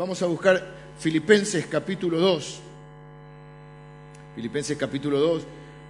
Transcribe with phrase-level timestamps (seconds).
[0.00, 0.66] vamos a buscar
[0.98, 2.60] Filipenses capítulo 2.
[4.34, 5.42] Filipenses capítulo 2.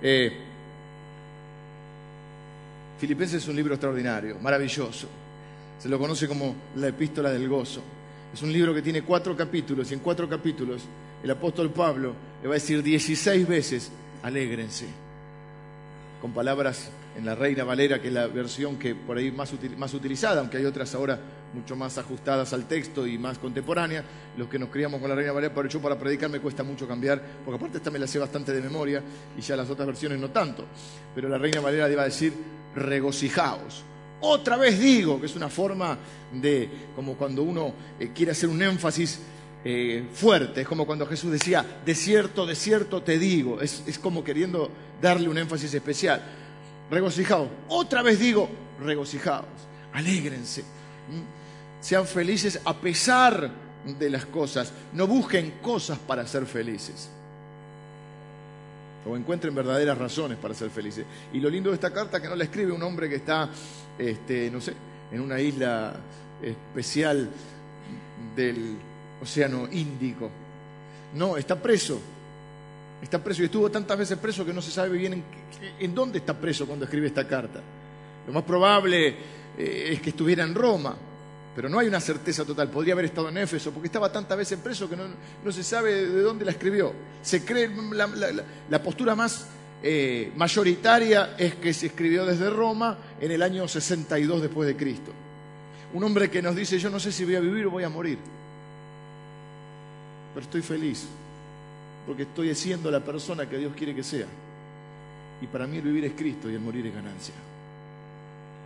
[0.03, 0.33] Eh,
[2.99, 5.07] Filipenses es un libro extraordinario, maravilloso.
[5.79, 7.83] Se lo conoce como la epístola del gozo.
[8.35, 10.83] Es un libro que tiene cuatro capítulos y en cuatro capítulos
[11.23, 13.93] el apóstol Pablo le va a decir 16 veces,
[14.25, 14.87] alégrense,
[16.21, 19.95] con palabras en la Reina Valera, que es la versión que por ahí más, más
[19.95, 21.19] utilizada, aunque hay otras ahora
[21.53, 24.05] mucho más ajustadas al texto y más contemporáneas.
[24.37, 26.87] Los que nos criamos con la Reina Valera, por yo para predicar me cuesta mucho
[26.87, 29.03] cambiar, porque aparte esta me la sé bastante de memoria
[29.37, 30.65] y ya las otras versiones no tanto.
[31.15, 32.33] Pero la Reina Valera iba a decir,
[32.75, 33.85] regocijaos.
[34.23, 35.99] Otra vez digo, que es una forma
[36.33, 39.19] de, como cuando uno eh, quiere hacer un énfasis
[39.65, 43.99] eh, fuerte, es como cuando Jesús decía, de cierto, de cierto te digo, es, es
[43.99, 44.71] como queriendo
[45.01, 46.23] darle un énfasis especial
[46.91, 47.49] regocijaos.
[47.69, 48.49] Otra vez digo,
[48.81, 49.47] regocijaos,
[49.93, 50.65] alégrense.
[51.81, 53.51] Sean felices a pesar
[53.99, 54.73] de las cosas.
[54.93, 57.09] No busquen cosas para ser felices.
[59.07, 61.07] O encuentren verdaderas razones para ser felices.
[61.33, 63.49] Y lo lindo de esta carta es que no la escribe un hombre que está,
[63.99, 64.75] este, no sé,
[65.11, 65.95] en una isla
[66.43, 67.31] especial
[68.37, 68.77] del
[69.23, 70.31] Océano Índico.
[71.15, 72.01] No, está preso
[73.03, 75.25] Está preso y estuvo tantas veces preso que no se sabe bien
[75.79, 77.61] en, dónde está preso cuando escribe esta carta.
[78.27, 79.09] Lo más probable
[79.57, 80.95] eh, es que estuviera en Roma,
[81.55, 82.69] pero no hay una certeza total.
[82.69, 86.21] Podría haber estado en Éfeso, porque estaba tantas veces preso que no, se sabe de
[86.21, 86.93] dónde la escribió.
[87.23, 87.71] Se cree,
[88.69, 89.47] la, postura más
[89.83, 95.11] eh, mayoritaria es que se escribió desde Roma en el año 62 después de Cristo.
[95.95, 97.89] Un hombre que nos dice, yo no sé si voy a vivir o voy a
[97.89, 98.19] morir,
[100.35, 101.07] pero estoy feliz
[102.07, 104.27] porque estoy siendo la persona que Dios quiere que sea.
[105.41, 107.35] Y para mí el vivir es Cristo y el morir es ganancia.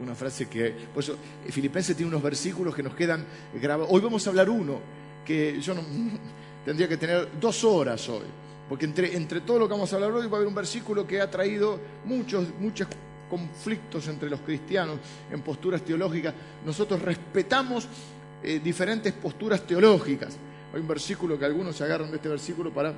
[0.03, 1.17] Una frase que, por eso,
[1.49, 3.25] Filipenses tiene unos versículos que nos quedan
[3.55, 3.93] grabados.
[3.93, 4.81] Hoy vamos a hablar uno
[5.25, 5.75] que yo
[6.65, 8.25] tendría que tener dos horas hoy,
[8.69, 11.07] porque entre, entre todo lo que vamos a hablar hoy va a haber un versículo
[11.07, 12.89] que ha traído muchos, muchos
[13.31, 14.99] conflictos entre los cristianos
[15.31, 16.35] en posturas teológicas.
[16.65, 17.87] Nosotros respetamos
[18.43, 20.37] eh, diferentes posturas teológicas.
[20.73, 22.93] Hay un versículo que algunos se agarran de este versículo para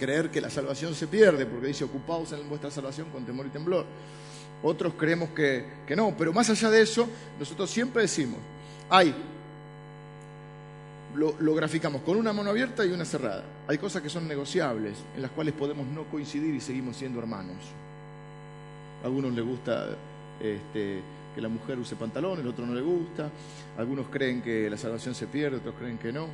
[0.00, 3.50] creer que la salvación se pierde, porque dice ocupados en vuestra salvación con temor y
[3.50, 3.84] temblor.
[4.62, 7.06] Otros creemos que, no, pero más allá de eso,
[7.38, 8.38] nosotros siempre decimos,
[8.88, 9.14] hay,
[11.14, 13.44] lo, lo, graficamos con una mano abierta y una cerrada.
[13.68, 17.58] Hay cosas que son negociables, en las cuales podemos no coincidir y seguimos siendo hermanos.
[19.02, 19.90] A algunos les gusta
[20.40, 21.02] este,
[21.34, 23.28] que la mujer use pantalón, el otro no le gusta.
[23.76, 26.26] Algunos creen que la salvación se pierde, otros creen que no.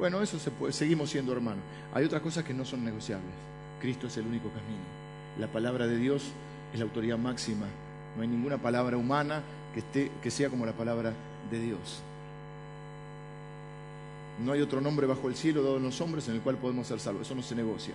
[0.00, 0.38] Bueno, eso
[0.70, 1.62] seguimos siendo hermanos.
[1.92, 3.28] Hay otras cosas que no son negociables.
[3.82, 4.80] Cristo es el único camino.
[5.38, 6.24] La palabra de Dios
[6.72, 7.66] es la autoridad máxima.
[8.16, 9.42] No hay ninguna palabra humana
[9.74, 11.12] que, esté, que sea como la palabra
[11.50, 12.00] de Dios.
[14.42, 16.86] No hay otro nombre bajo el cielo dado a los hombres en el cual podemos
[16.86, 17.26] ser salvos.
[17.26, 17.92] Eso no se negocia.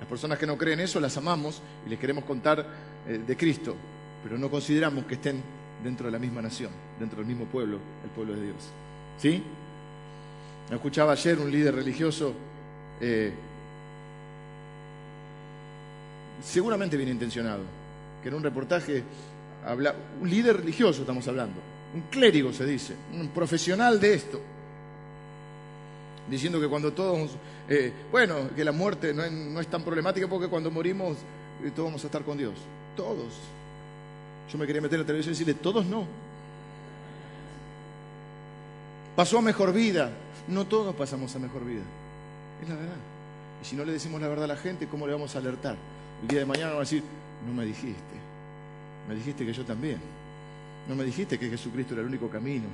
[0.00, 2.66] Las personas que no creen eso las amamos y les queremos contar
[3.06, 3.76] eh, de Cristo,
[4.24, 5.40] pero no consideramos que estén
[5.84, 8.56] dentro de la misma nación, dentro del mismo pueblo, el pueblo de Dios.
[9.18, 9.40] ¿Sí?
[10.70, 12.34] Escuchaba ayer un líder religioso,
[13.00, 13.32] eh,
[16.42, 17.62] seguramente bien intencionado,
[18.22, 19.02] que en un reportaje
[19.66, 21.58] habla, un líder religioso estamos hablando,
[21.94, 24.40] un clérigo se dice, un profesional de esto,
[26.30, 27.30] diciendo que cuando todos,
[27.66, 31.16] eh, bueno, que la muerte no es, tan problemática porque cuando morimos
[31.64, 32.54] eh, todos vamos a estar con Dios,
[32.94, 33.32] todos.
[34.52, 36.06] Yo me quería meter en la televisión y decirle, todos no.
[39.16, 40.10] Pasó a mejor vida,
[40.48, 41.82] no todos pasamos a mejor vida.
[42.62, 42.96] Es la verdad.
[43.62, 45.76] Y si no le decimos la verdad a la gente, ¿cómo le vamos a alertar?
[46.22, 47.02] El día de mañana va a decir,
[47.46, 48.18] no me dijiste.
[49.08, 49.98] Me dijiste que yo también.
[50.88, 52.64] No me dijiste que Jesucristo era el único camino,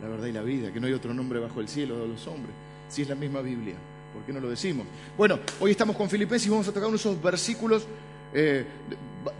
[0.00, 2.26] la verdad y la vida, que no hay otro nombre bajo el cielo de los
[2.28, 2.54] hombres.
[2.88, 3.74] Si es la misma Biblia,
[4.14, 4.86] ¿por qué no lo decimos?
[5.16, 7.84] Bueno, hoy estamos con Filipenses y vamos a tocar unos versículos,
[8.32, 8.64] eh,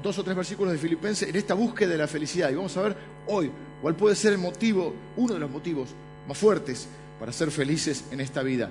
[0.03, 2.51] dos o tres versículos de Filipenses en esta búsqueda de la felicidad.
[2.51, 2.97] Y vamos a ver
[3.29, 5.91] hoy cuál puede ser el motivo, uno de los motivos
[6.27, 6.89] más fuertes
[7.19, 8.71] para ser felices en esta vida.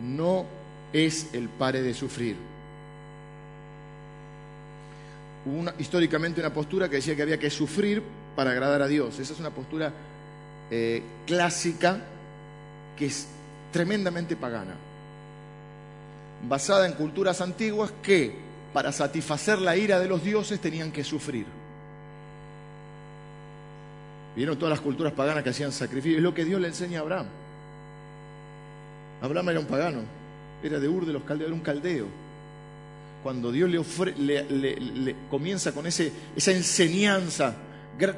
[0.00, 0.44] No
[0.92, 2.36] es el pare de sufrir.
[5.46, 8.02] Hubo históricamente una postura que decía que había que sufrir
[8.34, 9.18] para agradar a Dios.
[9.18, 9.92] Esa es una postura
[10.70, 12.00] eh, clásica
[12.96, 13.26] que es
[13.72, 14.74] tremendamente pagana,
[16.48, 18.34] basada en culturas antiguas que
[18.72, 21.46] para satisfacer la ira de los dioses tenían que sufrir.
[24.36, 26.18] Vieron todas las culturas paganas que hacían sacrificios.
[26.18, 27.26] Es lo que Dios le enseña a Abraham.
[29.24, 30.00] Abraham era un pagano,
[30.62, 32.06] era de Ur de los caldeos, era un caldeo.
[33.22, 33.70] Cuando Dios
[34.18, 37.56] le, comienza con esa enseñanza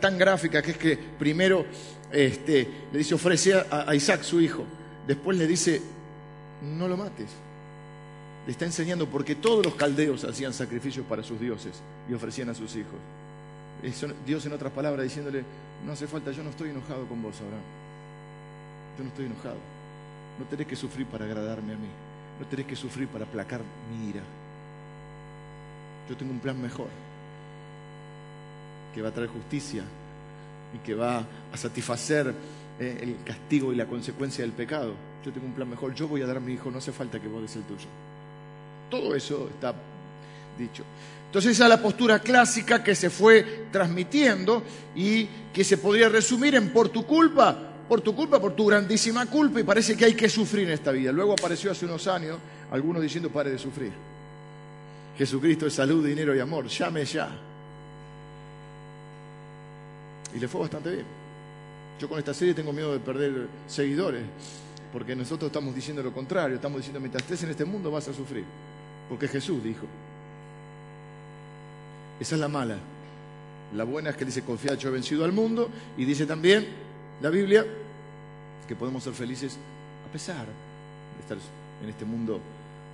[0.01, 1.65] tan gráfica que es que primero
[2.11, 4.65] este, le dice ofrece a, Isaac su hijo.
[5.07, 5.81] después le dice,
[6.77, 7.29] no lo mates.
[8.45, 11.75] Le está enseñando porque todos los caldeos hacían sacrificios para sus dioses
[12.11, 12.99] y ofrecían a sus hijos.
[14.27, 15.45] Dios en otras palabras diciéndole,
[15.87, 17.63] no hace falta, yo no estoy enojado con vos, Abraham.
[18.99, 19.76] Yo no estoy enojado.
[20.39, 21.89] No tenés que sufrir para agradarme a mí.
[22.41, 23.61] No tenés que sufrir para aplacar
[23.91, 24.23] mi ira.
[26.09, 26.89] Yo tengo un plan mejor
[28.95, 29.83] que va a traer justicia
[30.75, 32.33] y que va a satisfacer
[32.79, 34.95] eh, el castigo y la consecuencia del pecado.
[35.25, 35.95] Yo tengo un plan mejor.
[35.95, 37.87] Yo voy a dar a mi hijo, no hace falta que vos des el tuyo.
[38.91, 39.75] Todo eso está
[40.59, 40.85] dicho.
[41.27, 44.63] Entonces esa es la postura clásica que se fue transmitiendo
[44.95, 49.27] y que se podría resumir en por tu culpa, por tu culpa, por tu grandísima
[49.27, 51.13] culpa y parece que hay que sufrir en esta vida.
[51.13, 52.39] Luego apareció hace unos años
[52.71, 53.93] algunos diciendo pare de sufrir.
[55.17, 57.31] Jesucristo es salud, dinero y amor, llame ya.
[60.35, 61.07] Y le fue bastante bien.
[61.99, 64.23] Yo con esta serie tengo miedo de perder seguidores,
[64.93, 68.13] porque nosotros estamos diciendo lo contrario, estamos diciendo mientras estés en este mundo vas a
[68.13, 68.45] sufrir,
[69.09, 69.87] porque Jesús dijo.
[72.21, 72.77] Esa es la mala.
[73.75, 75.69] La buena es que dice, confiad, yo he vencido al mundo.
[75.97, 76.67] Y dice también
[77.21, 77.65] la Biblia
[78.67, 79.57] que podemos ser felices
[80.09, 81.39] a pesar de estar
[81.83, 82.41] en este mundo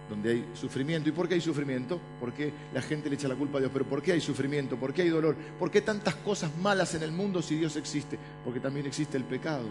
[0.09, 1.09] donde hay sufrimiento.
[1.09, 1.99] ¿Y por qué hay sufrimiento?
[2.21, 3.73] Porque la gente le echa la culpa a Dios.
[3.73, 4.77] Pero ¿por qué hay sufrimiento?
[4.77, 5.35] ¿Por qué hay dolor?
[5.59, 8.19] ¿Por qué tantas cosas malas en el mundo si Dios existe?
[8.45, 9.65] Porque también existe el pecado.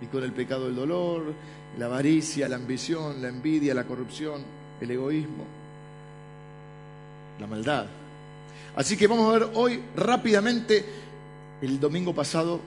[0.00, 1.34] Y con el pecado el dolor,
[1.78, 4.42] la avaricia, la ambición, la envidia, la corrupción,
[4.80, 5.60] el egoísmo
[7.40, 7.86] la maldad.
[8.76, 10.84] Así que vamos a ver hoy rápidamente,
[11.62, 12.60] el domingo pasado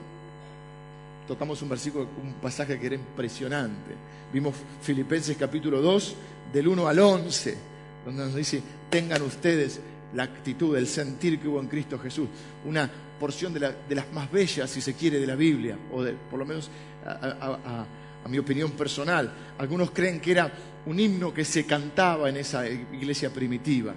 [1.26, 3.92] tocamos un versículo, un pasaje que era impresionante.
[4.32, 6.16] Vimos Filipenses capítulo 2,
[6.52, 7.56] del 1 al 11,
[8.04, 9.80] donde nos dice, tengan ustedes
[10.14, 12.28] la actitud, el sentir que hubo en Cristo Jesús.
[12.64, 16.38] Una porción de, las más bellas, si se quiere, de la Biblia, o de, por
[16.38, 16.70] lo menos
[17.06, 17.86] a,
[18.24, 19.32] a mi opinión personal.
[19.58, 20.52] Algunos creen que era
[20.86, 23.94] un himno que se cantaba en esa iglesia primitiva.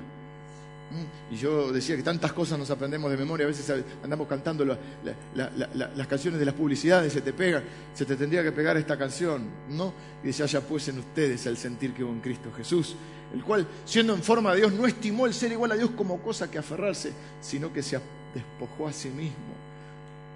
[1.30, 6.08] Y yo decía que tantas cosas nos aprendemos de memoria, a veces andamos cantando las
[6.08, 7.62] canciones de las publicidades, se te pega,
[7.94, 9.94] se te tendría que pegar esta canción, ¿no?
[10.24, 12.96] Y decía, ya pues en ustedes el sentir que hubo en Cristo Jesús,
[13.34, 16.22] el cual, siendo en forma de Dios, no estimó el ser igual a Dios como
[16.22, 17.12] cosa que aferrarse,
[17.42, 18.00] sino que se
[18.34, 19.56] despojó a sí mismo,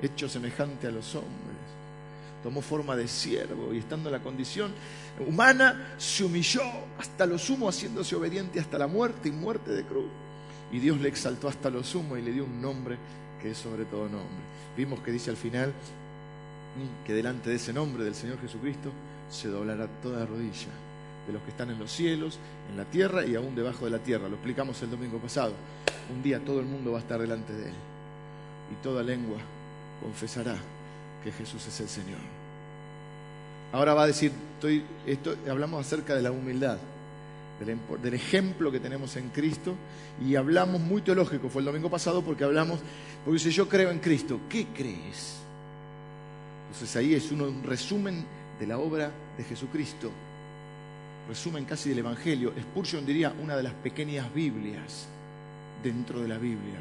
[0.02, 1.32] hecho semejante a los hombres.
[2.44, 4.74] Tomó forma de siervo y estando en la condición
[5.26, 6.64] humana, se humilló
[6.98, 10.10] hasta lo sumo, haciéndose obediente hasta la muerte y muerte de cruz
[10.72, 12.98] y Dios le exaltó hasta lo sumo y le dio un nombre
[13.42, 14.44] que es sobre todo nombre.
[14.78, 15.74] Vimos que dice al final
[17.06, 18.92] que delante de ese nombre del Señor Jesucristo
[19.30, 20.70] se doblará toda rodilla
[21.28, 22.40] de los que están en los cielos,
[22.70, 24.30] en la tierra y aún debajo de la tierra.
[24.30, 25.54] Lo explicamos el domingo pasado.
[26.14, 27.76] Un día todo el mundo va a estar delante de Él
[28.72, 29.38] y toda lengua
[30.02, 30.56] confesará
[31.24, 32.20] que Jesús es el Señor.
[33.74, 36.78] Ahora va a decir, estoy, esto, hablamos acerca de la humildad
[37.66, 39.76] del, ejemplo que tenemos en Cristo
[40.26, 42.80] y hablamos muy teológico, fue el domingo pasado porque hablamos,
[43.24, 45.38] porque dice yo creo en Cristo, ¿qué crees?
[46.72, 48.26] Entonces ahí es un resumen
[48.60, 50.12] de la obra de Jesucristo,
[51.28, 55.08] resumen casi del Evangelio, Spurgeon diría una de las pequeñas Biblias
[55.84, 56.80] dentro de la Biblia,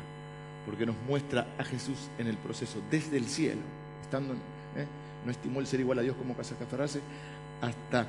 [0.67, 3.61] porque nos muestra a Jesús en el proceso, desde el cielo,
[4.03, 4.87] estando, ¿eh?
[5.25, 7.01] no estimó el ser igual a Dios como casa que aferrarse,
[7.61, 8.07] hasta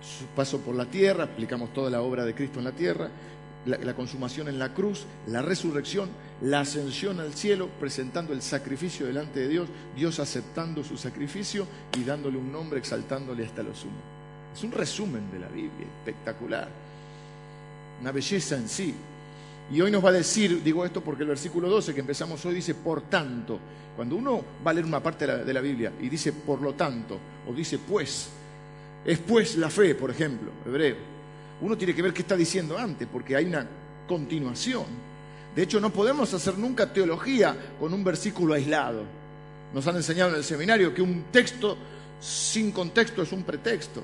[0.00, 3.08] su paso por la tierra, explicamos toda la obra de Cristo en la tierra,
[3.66, 6.08] la, consumación en la cruz, la resurrección,
[6.40, 11.66] la ascensión al cielo, presentando el sacrificio delante de Dios, Dios aceptando su sacrificio
[11.98, 14.00] y dándole un nombre, exaltándole hasta lo sumo.
[14.54, 16.68] Es un resumen de la Biblia, espectacular,
[18.00, 18.94] una belleza en sí.
[19.70, 22.54] Y hoy nos va a decir, digo esto porque el versículo 12 que empezamos hoy
[22.54, 23.58] dice, por tanto,
[23.94, 26.62] cuando uno va a leer una parte de la, de la Biblia y dice por
[26.62, 28.30] lo tanto, o dice pues,
[29.04, 30.96] es pues la fe, por ejemplo, hebreo.
[31.60, 33.66] Uno tiene que ver qué está diciendo antes, porque hay una
[34.06, 34.86] continuación.
[35.54, 39.02] De hecho, no podemos hacer nunca teología con un versículo aislado.
[39.74, 41.76] Nos han enseñado en el seminario que un texto
[42.20, 44.02] sin contexto es un pretexto.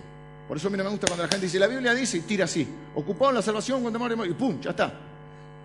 [0.48, 2.20] Por eso a mí no me gusta cuando la gente dice, la Biblia dice y
[2.20, 4.92] tira así, ocupado en la salvación cuando muere, y pum, ya está.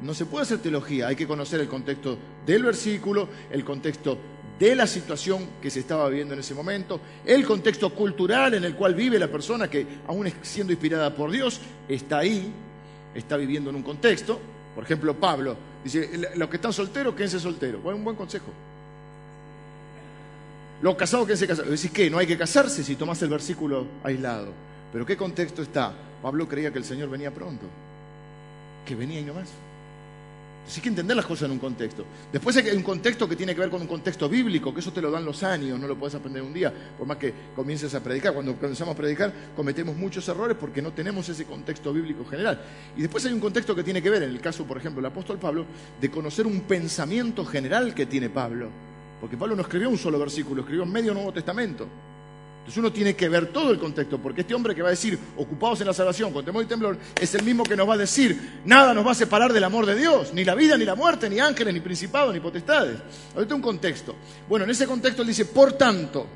[0.02, 4.18] No se puede hacer teología, hay que conocer el contexto del versículo, el contexto
[4.60, 8.76] de la situación que se estaba viviendo en ese momento, el contexto cultural en el
[8.76, 12.52] cual vive la persona que, aún siendo inspirada por Dios, está ahí,
[13.16, 14.40] está viviendo en un contexto.
[14.76, 17.82] Por ejemplo, Pablo dice, los que están solteros, quédense solteros.
[17.82, 18.52] Bueno, un buen consejo.
[20.82, 21.72] Los casados, quédense casados.
[21.72, 24.52] Decís que no hay que casarse si tomás el versículo aislado.
[24.92, 25.94] Pero ¿qué contexto está?
[26.22, 27.66] Pablo creía que el Señor venía pronto,
[28.86, 29.50] que venía y no más.
[30.76, 32.06] Hay que entender las cosas en un contexto.
[32.32, 35.02] Después hay un contexto que tiene que ver con un contexto bíblico, que eso te
[35.02, 38.04] lo dan los años, no lo puedes aprender un día, por más que comiences a
[38.04, 38.34] predicar.
[38.34, 42.62] Cuando comenzamos a predicar cometemos muchos errores porque no tenemos ese contexto bíblico general.
[42.96, 45.12] Y después hay un contexto que tiene que ver, en el caso, por ejemplo, del
[45.12, 45.66] apóstol Pablo,
[46.00, 48.70] de conocer un pensamiento general que tiene Pablo.
[49.20, 51.88] Porque Pablo no escribió un solo versículo, escribió medio Nuevo Testamento.
[52.70, 55.18] Entonces uno tiene que ver todo el contexto, porque este hombre que va a decir,
[55.38, 57.98] ocupados en la salvación, con temor y temblor, es el mismo que nos va a
[57.98, 60.94] decir, nada nos va a separar del amor de Dios, ni la vida, ni la
[60.94, 63.00] muerte, ni ángeles, ni principados, ni potestades.
[63.34, 64.14] Ahorita un contexto.
[64.48, 66.28] Bueno, en ese contexto él dice, por tanto,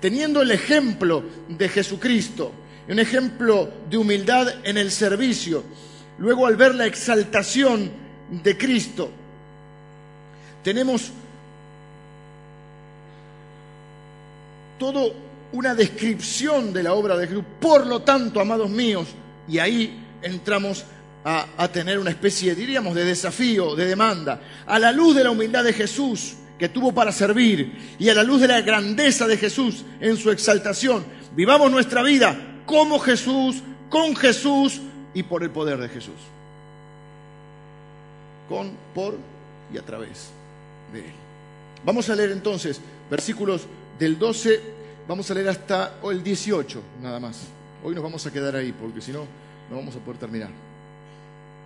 [0.00, 2.52] teniendo el ejemplo de Jesucristo,
[2.88, 5.62] un ejemplo de humildad en el servicio,
[6.16, 7.90] luego al ver la exaltación
[8.42, 9.10] de Cristo,
[10.62, 11.10] tenemos
[14.78, 17.44] todo una descripción de la obra de Jesús.
[17.60, 19.08] Por lo tanto, amados míos,
[19.48, 20.84] y ahí entramos
[21.24, 25.64] a, tener una especie, diríamos, de desafío, de demanda, a la luz de la humildad
[25.64, 29.84] de Jesús que tuvo para servir y a la luz de la grandeza de Jesús
[30.00, 31.04] en su exaltación,
[31.34, 34.80] vivamos nuestra vida como Jesús, con Jesús
[35.14, 36.14] y por el poder de Jesús.
[38.48, 39.16] Con, por
[39.72, 40.30] y a través
[40.92, 41.14] de Él.
[41.84, 42.80] Vamos a leer entonces
[43.10, 43.62] versículos
[43.98, 47.48] del 12 Vamos a leer hasta el 18, nada más.
[47.82, 49.26] Hoy nos vamos a quedar ahí, porque si no,
[49.68, 50.50] no vamos a poder terminar.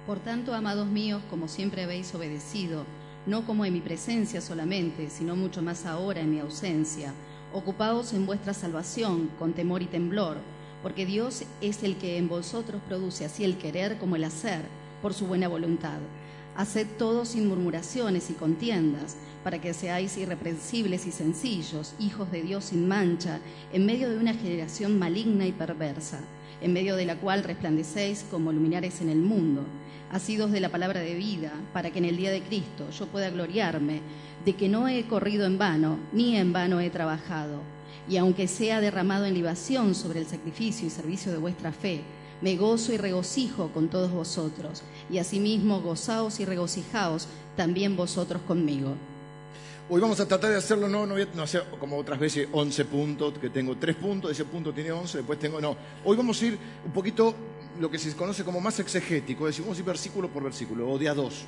[0.07, 2.85] Por tanto, amados míos, como siempre habéis obedecido,
[3.27, 7.13] no como en mi presencia solamente, sino mucho más ahora en mi ausencia,
[7.53, 10.39] ocupados en vuestra salvación con temor y temblor,
[10.83, 14.63] porque Dios es el que en vosotros produce así el querer como el hacer,
[15.03, 15.99] por su buena voluntad.
[16.57, 22.65] Haced todo sin murmuraciones y contiendas para que seáis irreprensibles y sencillos, hijos de Dios
[22.65, 23.41] sin mancha,
[23.73, 26.21] en medio de una generación maligna y perversa,
[26.63, 29.65] en medio de la cual resplandecéis como luminares en el mundo,
[30.11, 33.31] asidos de la palabra de vida, para que en el día de Cristo yo pueda
[33.31, 34.01] gloriarme
[34.45, 37.61] de que no he corrido en vano, ni en vano he trabajado.
[38.09, 42.01] Y aunque sea derramado en libación sobre el sacrificio y servicio de vuestra fe,
[42.43, 48.95] me gozo y regocijo con todos vosotros, y asimismo gozaos y regocijaos también vosotros conmigo.
[49.89, 52.85] Hoy vamos a tratar de hacerlo, no, no voy a hacer como otras veces 11
[52.87, 55.77] puntos, que tengo 3 puntos, ese punto tiene 11, después tengo, no.
[56.05, 57.35] Hoy vamos a ir un poquito
[57.79, 60.91] lo que se conoce como más exegético, es decir, vamos a ir versículo por versículo,
[60.91, 61.45] o de a dos,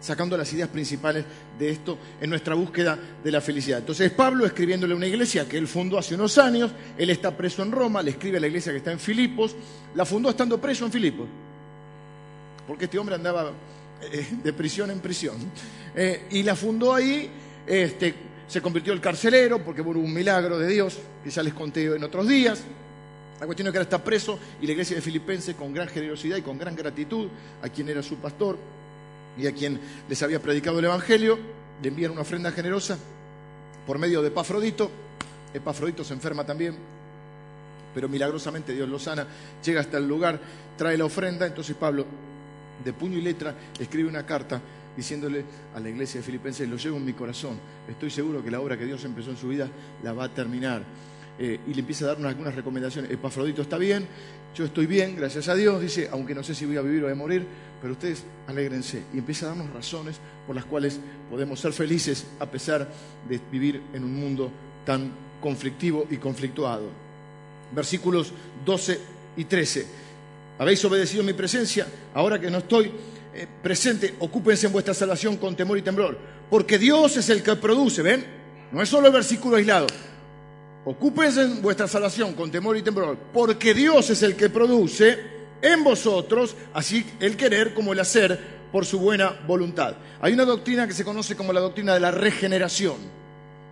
[0.00, 1.24] sacando las ideas principales
[1.58, 3.78] de esto en nuestra búsqueda de la felicidad.
[3.78, 7.62] Entonces Pablo escribiéndole a una iglesia que él fundó hace unos años, él está preso
[7.62, 9.56] en Roma, le escribe a la iglesia que está en Filipos,
[9.94, 11.26] la fundó estando preso en Filipos,
[12.66, 13.52] porque este hombre andaba
[14.12, 15.36] eh, de prisión en prisión,
[15.94, 17.30] eh, y la fundó ahí
[17.66, 18.14] este,
[18.46, 22.04] se convirtió el carcelero porque hubo un milagro de Dios que ya les conté en
[22.04, 22.62] otros días.
[23.40, 26.36] La cuestión es que ahora está preso y la iglesia de Filipenses con gran generosidad
[26.36, 27.28] y con gran gratitud
[27.60, 28.56] a quien era su pastor
[29.38, 29.78] y a quien
[30.08, 31.38] les había predicado el Evangelio,
[31.82, 32.98] le envían una ofrenda generosa
[33.86, 34.90] por medio de Epafrodito.
[35.52, 36.74] Epafrodito se enferma también,
[37.94, 39.26] pero milagrosamente Dios lo sana,
[39.64, 40.40] llega hasta el lugar,
[40.76, 42.04] trae la ofrenda, entonces Pablo,
[42.84, 44.60] de puño y letra, escribe una carta
[44.96, 48.60] diciéndole a la iglesia de Filipenses, lo llevo en mi corazón, estoy seguro que la
[48.60, 49.68] obra que Dios empezó en su vida
[50.02, 50.82] la va a terminar.
[51.38, 53.10] Eh, y le empieza a dar algunas recomendaciones.
[53.10, 54.06] Epafrodito está bien,
[54.54, 57.10] yo estoy bien, gracias a Dios, dice, aunque no sé si voy a vivir o
[57.10, 57.46] a morir,
[57.86, 59.00] pero ustedes alégrense.
[59.14, 60.98] Y empieza a darnos razones por las cuales
[61.30, 62.88] podemos ser felices a pesar
[63.28, 64.50] de vivir en un mundo
[64.84, 66.88] tan conflictivo y conflictuado.
[67.72, 68.32] Versículos
[68.64, 68.98] 12
[69.36, 69.86] y 13.
[70.58, 72.90] Habéis obedecido mi presencia, ahora que no estoy,
[73.32, 76.18] eh, presente, ocúpense en vuestra salvación con temor y temblor,
[76.50, 78.26] porque Dios es el que produce, ¿ven?
[78.72, 79.86] No es solo el versículo aislado.
[80.84, 85.35] Ocúpense en vuestra salvación con temor y temblor, porque Dios es el que produce
[85.72, 89.94] en vosotros, así el querer como el hacer, por su buena voluntad.
[90.20, 92.96] Hay una doctrina que se conoce como la doctrina de la regeneración.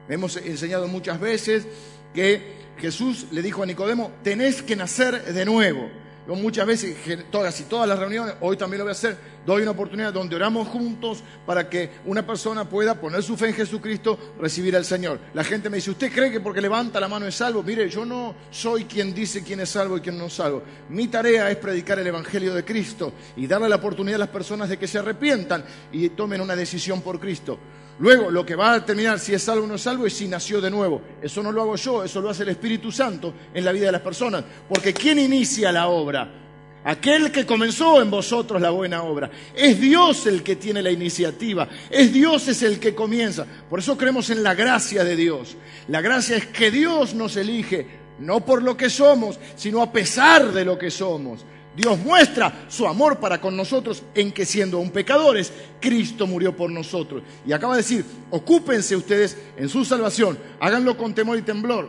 [0.08, 1.66] Hemos enseñado muchas veces
[2.14, 5.90] que Jesús le dijo a Nicodemo, tenés que nacer de nuevo.
[6.26, 6.96] Yo muchas veces,
[7.30, 10.34] todas y todas las reuniones, hoy también lo voy a hacer, doy una oportunidad donde
[10.34, 15.20] oramos juntos para que una persona pueda poner su fe en Jesucristo, recibir al Señor.
[15.34, 17.62] La gente me dice, ¿usted cree que porque levanta la mano es salvo?
[17.62, 20.62] Mire, yo no soy quien dice quién es salvo y quién no es salvo.
[20.88, 24.70] Mi tarea es predicar el Evangelio de Cristo y darle la oportunidad a las personas
[24.70, 25.62] de que se arrepientan
[25.92, 27.58] y tomen una decisión por Cristo.
[27.98, 30.26] Luego, lo que va a determinar si es salvo o no es salvo es si
[30.26, 31.00] nació de nuevo.
[31.22, 33.92] Eso no lo hago yo, eso lo hace el Espíritu Santo en la vida de
[33.92, 34.44] las personas.
[34.68, 36.42] Porque ¿quién inicia la obra?
[36.84, 39.30] Aquel que comenzó en vosotros la buena obra.
[39.56, 41.68] Es Dios el que tiene la iniciativa.
[41.88, 43.46] Es Dios es el que comienza.
[43.70, 45.56] Por eso creemos en la gracia de Dios.
[45.88, 47.86] La gracia es que Dios nos elige,
[48.18, 51.46] no por lo que somos, sino a pesar de lo que somos.
[51.76, 56.70] Dios muestra su amor para con nosotros en que siendo aún pecadores, Cristo murió por
[56.70, 57.22] nosotros.
[57.46, 61.88] Y acaba de decir, ocúpense ustedes en su salvación, háganlo con temor y temblor,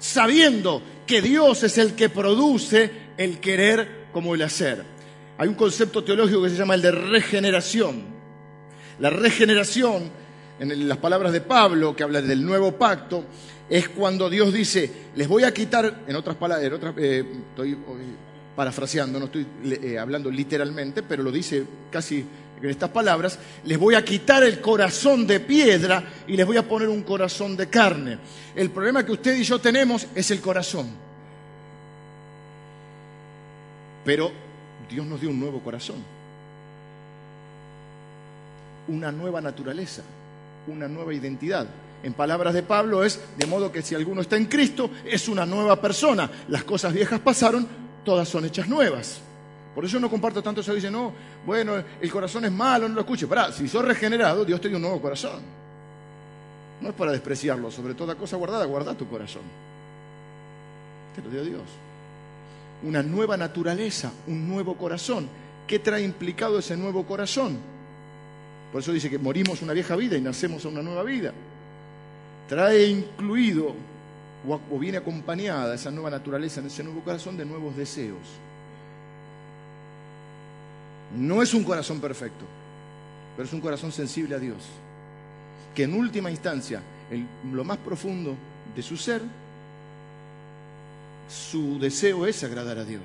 [0.00, 4.84] sabiendo que Dios es el que produce el querer como el hacer.
[5.38, 8.02] Hay un concepto teológico que se llama el de regeneración.
[8.98, 10.10] La regeneración,
[10.58, 13.24] en las palabras de Pablo, que habla del nuevo pacto,
[13.70, 17.76] es cuando Dios dice, les voy a quitar, en otras palabras, eh, estoy
[18.58, 22.24] parafraseando, no estoy eh, hablando literalmente, pero lo dice casi
[22.60, 26.66] en estas palabras, les voy a quitar el corazón de piedra y les voy a
[26.66, 28.18] poner un corazón de carne.
[28.56, 30.88] El problema que usted y yo tenemos es el corazón.
[34.04, 34.32] Pero
[34.90, 36.02] Dios nos dio un nuevo corazón,
[38.88, 40.02] una nueva naturaleza,
[40.66, 41.68] una nueva identidad.
[42.02, 45.46] En palabras de Pablo es, de modo que si alguno está en Cristo, es una
[45.46, 46.28] nueva persona.
[46.48, 49.20] Las cosas viejas pasaron, todas son hechas nuevas.
[49.74, 50.72] Por eso no comparto tanto eso.
[50.72, 51.12] Dice, no,
[51.44, 53.26] bueno, el corazón es malo, no lo escuche.
[53.26, 55.42] Pará, si sos regenerado, Dios te dio un nuevo corazón.
[56.80, 59.42] No es para despreciarlo, sobre toda cosa guardada, guarda tu corazón.
[61.14, 61.68] Te lo dio Dios.
[62.82, 65.28] Una nueva naturaleza, un nuevo corazón.
[65.66, 67.58] ¿Qué trae implicado ese nuevo corazón?
[68.72, 71.34] Por eso dice que morimos una vieja vida y nacemos a una nueva vida.
[72.48, 73.74] Trae incluido
[74.48, 78.18] o viene acompañada esa nueva naturaleza en ese nuevo corazón de nuevos deseos.
[81.16, 82.44] No es un corazón perfecto,
[83.36, 84.58] pero es un corazón sensible a Dios,
[85.74, 88.36] que en última instancia, en lo más profundo
[88.74, 89.22] de su ser,
[91.28, 93.02] su deseo es agradar a Dios.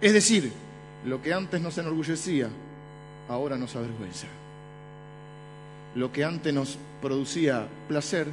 [0.00, 0.52] Es decir,
[1.04, 2.48] lo que antes nos enorgullecía,
[3.28, 4.26] ahora nos avergüenza.
[5.94, 8.28] Lo que antes nos producía placer,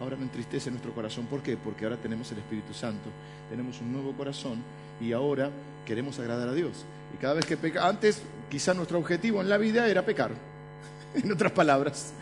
[0.00, 1.26] ahora me entristece nuestro corazón.
[1.26, 1.56] ¿Por qué?
[1.56, 3.08] Porque ahora tenemos el Espíritu Santo,
[3.50, 4.62] tenemos un nuevo corazón
[5.00, 5.50] y ahora
[5.86, 6.84] queremos agradar a Dios.
[7.14, 10.32] Y cada vez que peca, antes quizá nuestro objetivo en la vida era pecar,
[11.14, 12.12] en otras palabras.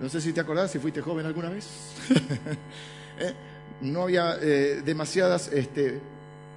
[0.00, 1.68] No sé si te acordás, si fuiste joven alguna vez.
[3.18, 3.32] ¿Eh?
[3.82, 6.00] No había eh, demasiadas este,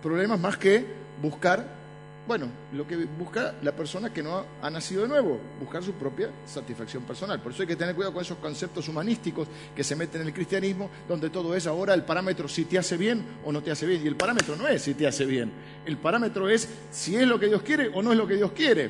[0.02, 0.86] problemas más que
[1.21, 1.85] buscar
[2.27, 6.29] bueno, lo que busca la persona que no ha, nacido de nuevo, buscar su propia
[6.45, 7.39] satisfacción personal.
[7.39, 10.33] Por eso hay que tener cuidado con esos conceptos humanísticos que se meten en el
[10.33, 13.85] cristianismo, donde todo es ahora el parámetro si te hace bien o no te hace
[13.85, 14.03] bien.
[14.03, 15.51] Y el parámetro no es si te hace bien,
[15.85, 18.51] el parámetro es si es lo que Dios quiere o no es lo que Dios
[18.53, 18.89] quiere.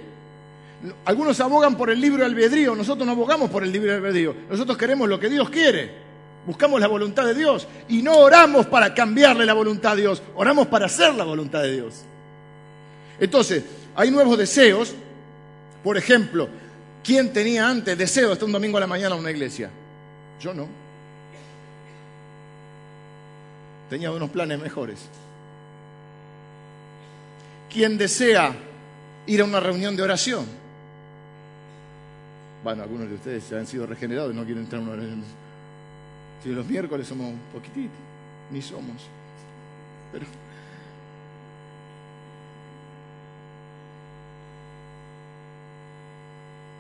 [1.03, 5.09] Algunos abogan por el libre albedrío, nosotros no abogamos por el libre albedrío, nosotros queremos
[5.09, 6.05] lo que Dios quiere.
[6.45, 10.67] Buscamos la voluntad de Dios y no oramos para cambiarle la voluntad a Dios, oramos
[10.67, 12.05] para hacer la voluntad de Dios.
[13.19, 13.63] Entonces,
[13.95, 14.93] hay nuevos deseos.
[15.84, 16.49] Por ejemplo,
[17.04, 19.69] ¿quién tenía antes deseo de estar un domingo a la mañana a una iglesia?
[20.41, 20.67] Yo no.
[23.89, 24.99] Tenía unos planes mejores.
[27.71, 28.56] ¿Quién desea
[29.28, 30.45] ir a una reunión de oración?
[32.63, 35.23] Bueno, algunos de ustedes ya han sido regenerados y no quieren entrar a una reunión.
[36.43, 37.93] Si los miércoles somos un poquitito,
[38.51, 39.04] ni somos.
[40.12, 40.25] Pero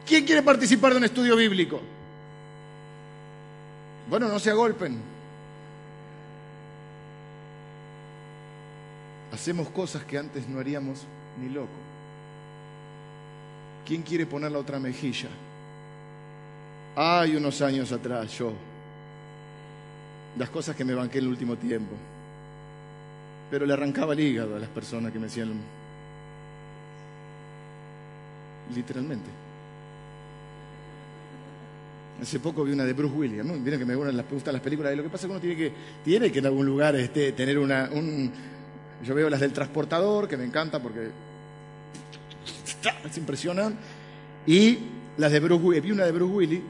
[0.05, 1.81] ¿Quién quiere participar de un estudio bíblico?
[4.09, 4.99] Bueno, no se agolpen.
[9.33, 11.05] Hacemos cosas que antes no haríamos
[11.41, 11.67] ni loco.
[13.85, 15.29] ¿Quién quiere poner la otra mejilla?
[16.95, 18.53] Hay unos años atrás yo.
[20.37, 21.95] Las cosas que me banqué en el último tiempo.
[23.49, 25.51] Pero le arrancaba el hígado a las personas que me decían
[28.73, 29.44] literalmente.
[32.21, 33.53] Hace poco vi una de Bruce Willis, ¿no?
[33.55, 34.93] Miren que me gustan las películas.
[34.93, 35.71] Y lo que pasa es que uno tiene que,
[36.03, 37.89] tiene que en algún lugar este, tener una.
[37.91, 38.31] Un...
[39.03, 41.09] Yo veo las del transportador, que me encanta porque.
[43.11, 43.75] Se impresionan.
[44.47, 44.77] Y
[45.17, 45.83] las de Bruce Willis.
[45.83, 46.61] Vi una de Bruce Willis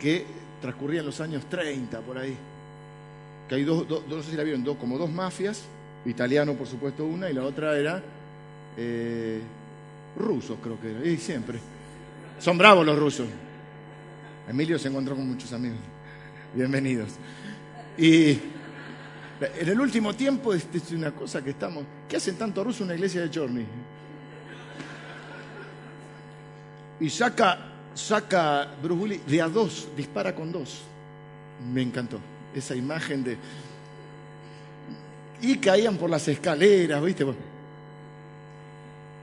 [0.00, 0.24] que
[0.62, 2.34] transcurría en los años 30, por ahí.
[3.46, 5.64] Que hay dos, no sé si la vieron, dos, como dos mafias.
[6.06, 8.02] Italiano, por supuesto, una, y la otra era.
[8.76, 9.40] Eh,
[10.16, 11.06] rusos, creo que era.
[11.06, 11.58] Y siempre.
[12.38, 13.26] Son bravos los rusos.
[14.48, 15.78] Emilio se encontró con muchos amigos.
[16.54, 17.10] Bienvenidos.
[17.98, 21.84] Y en el último tiempo es, una cosa que estamos...
[22.08, 23.66] ¿Qué hacen tanto ruso una iglesia de Chorny?
[27.00, 27.58] Y saca,
[27.94, 30.80] saca Bruce de a dos, dispara con dos.
[31.70, 32.18] Me encantó
[32.54, 33.36] esa imagen de...
[35.42, 37.26] Y caían por las escaleras, ¿viste?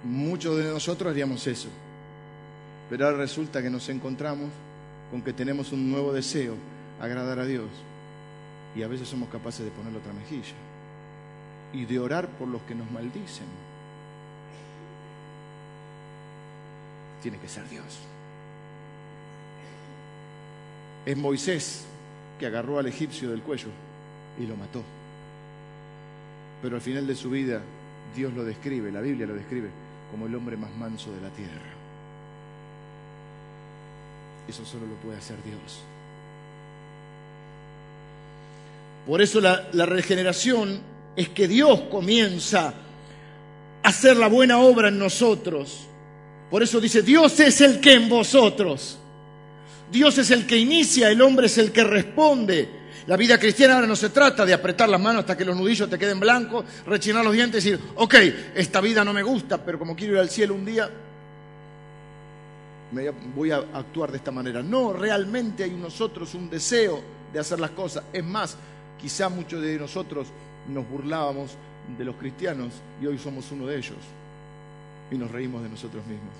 [0.03, 1.67] Muchos de nosotros haríamos eso.
[2.91, 4.49] Pero ahora resulta que nos encontramos
[5.11, 6.55] con que tenemos un nuevo deseo,
[6.99, 7.69] agradar a Dios.
[8.75, 10.53] y a veces somos capaces de ponerle otra mejilla
[11.71, 13.45] y de orar por los que nos maldicen.
[17.21, 17.85] Tiene que ser Dios.
[21.05, 21.85] Es Moisés
[22.39, 23.69] que agarró al egipcio del cuello
[24.39, 24.83] y lo mató.
[26.61, 27.61] Pero al final de su vida
[28.15, 29.69] Dios lo describe, la Biblia lo describe
[30.11, 31.74] como el hombre más manso de la tierra.
[34.47, 35.79] Eso solo lo puede hacer Dios.
[39.05, 40.79] Por eso la, regeneración
[41.15, 42.73] es que Dios comienza
[43.83, 45.81] a hacer la buena obra en nosotros.
[46.49, 48.97] Por eso dice, Dios es el que en vosotros.
[49.91, 52.69] Dios es el que inicia, el hombre es el que responde.
[53.05, 55.87] La vida cristiana ahora no se trata de apretar las manos hasta que los nudillos
[55.87, 58.15] te queden blancos, rechinar los dientes y decir, ok,
[58.55, 60.89] esta vida no me gusta, pero como quiero ir al cielo un día,
[63.35, 64.61] voy a actuar de esta manera.
[64.63, 67.01] No, realmente hay en nosotros un deseo
[67.33, 68.03] de hacer las cosas.
[68.13, 68.57] Es más,
[68.99, 70.27] quizá muchos de nosotros
[70.67, 71.57] nos burlábamos
[71.97, 73.97] de los cristianos y hoy somos uno de ellos
[75.11, 76.33] y nos reímos de nosotros mismos.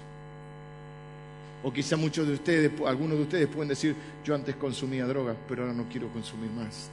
[1.63, 5.63] O quizá muchos de ustedes, algunos de ustedes pueden decir, yo antes consumía drogas, pero
[5.63, 6.89] ahora no quiero consumir más.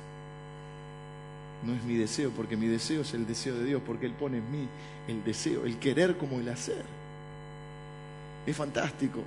[1.64, 4.38] No es mi deseo, porque mi deseo es el deseo de Dios, porque Él pone
[4.38, 4.66] en mí
[5.08, 6.84] el deseo, el querer como el hacer.
[8.46, 9.22] Es fantástico.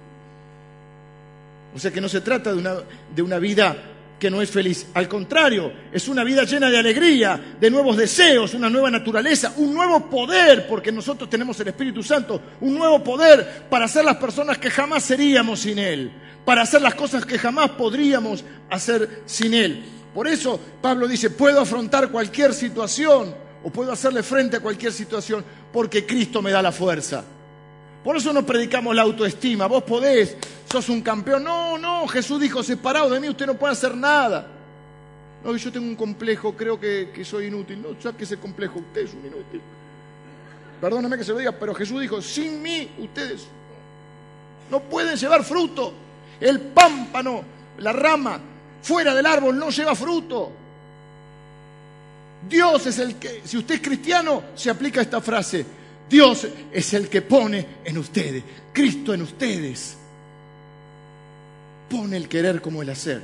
[1.75, 2.75] O sea que no se trata de una,
[3.13, 3.75] de una vida
[4.17, 4.87] que no es feliz.
[4.93, 9.73] Al contrario, es una vida llena de alegría, de nuevos deseos, una nueva naturaleza, un
[9.73, 14.57] nuevo poder, porque nosotros tenemos el Espíritu Santo, un nuevo poder para ser las personas
[14.57, 16.13] que jamás seríamos sin Él,
[16.45, 19.83] para hacer las cosas que jamás podríamos hacer sin Él.
[20.13, 23.35] Por eso Pablo dice, puedo afrontar cualquier situación
[23.65, 27.25] o puedo hacerle frente a cualquier situación porque Cristo me da la fuerza.
[28.05, 29.65] Por eso no predicamos la autoestima.
[29.65, 30.37] Vos podés,
[30.71, 31.43] sos un campeón.
[31.43, 34.45] No, no, Jesús dijo, separado de mí usted no puede hacer nada.
[35.43, 37.81] No, yo tengo un complejo, creo que, soy inútil.
[37.81, 39.59] No, saque ese complejo, usted es un inútil.
[40.79, 43.47] Perdóname que se lo diga, pero Jesús dijo, sin mí ustedes
[44.69, 45.91] no pueden llevar fruto.
[46.39, 47.41] El pámpano,
[47.79, 48.39] la rama,
[48.83, 50.51] fuera del árbol no lleva fruto.
[52.47, 55.65] Dios es el que, si usted es cristiano, se aplica esta frase.
[56.09, 59.97] Dios es el que pone en ustedes, Cristo en ustedes.
[61.89, 63.21] Pone el querer como el hacer.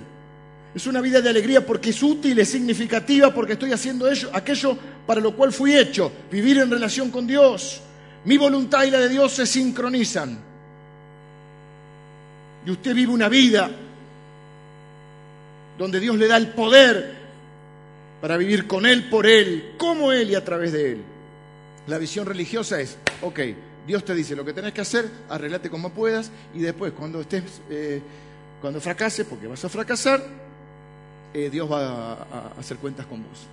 [0.74, 5.20] Es una vida de alegría porque es útil, es significativa, porque estoy haciendo aquello para
[5.20, 7.82] lo cual fui hecho, vivir en relación con Dios.
[8.26, 10.40] Mi voluntad y la de Dios se sincronizan.
[12.66, 13.70] Y usted vive una vida
[15.78, 17.16] donde Dios le da el poder
[18.22, 21.11] para vivir con Él, por Él, como Él y a través de Él.
[21.88, 23.40] La visión religiosa es, ok,
[23.88, 27.44] Dios te dice lo que tenés que hacer, arreglate como puedas y después cuando estés,
[27.70, 28.02] eh,
[28.62, 30.22] cuando fracases, porque vas a fracasar,
[31.34, 33.48] eh, Dios va a, hacer cuentas con vos.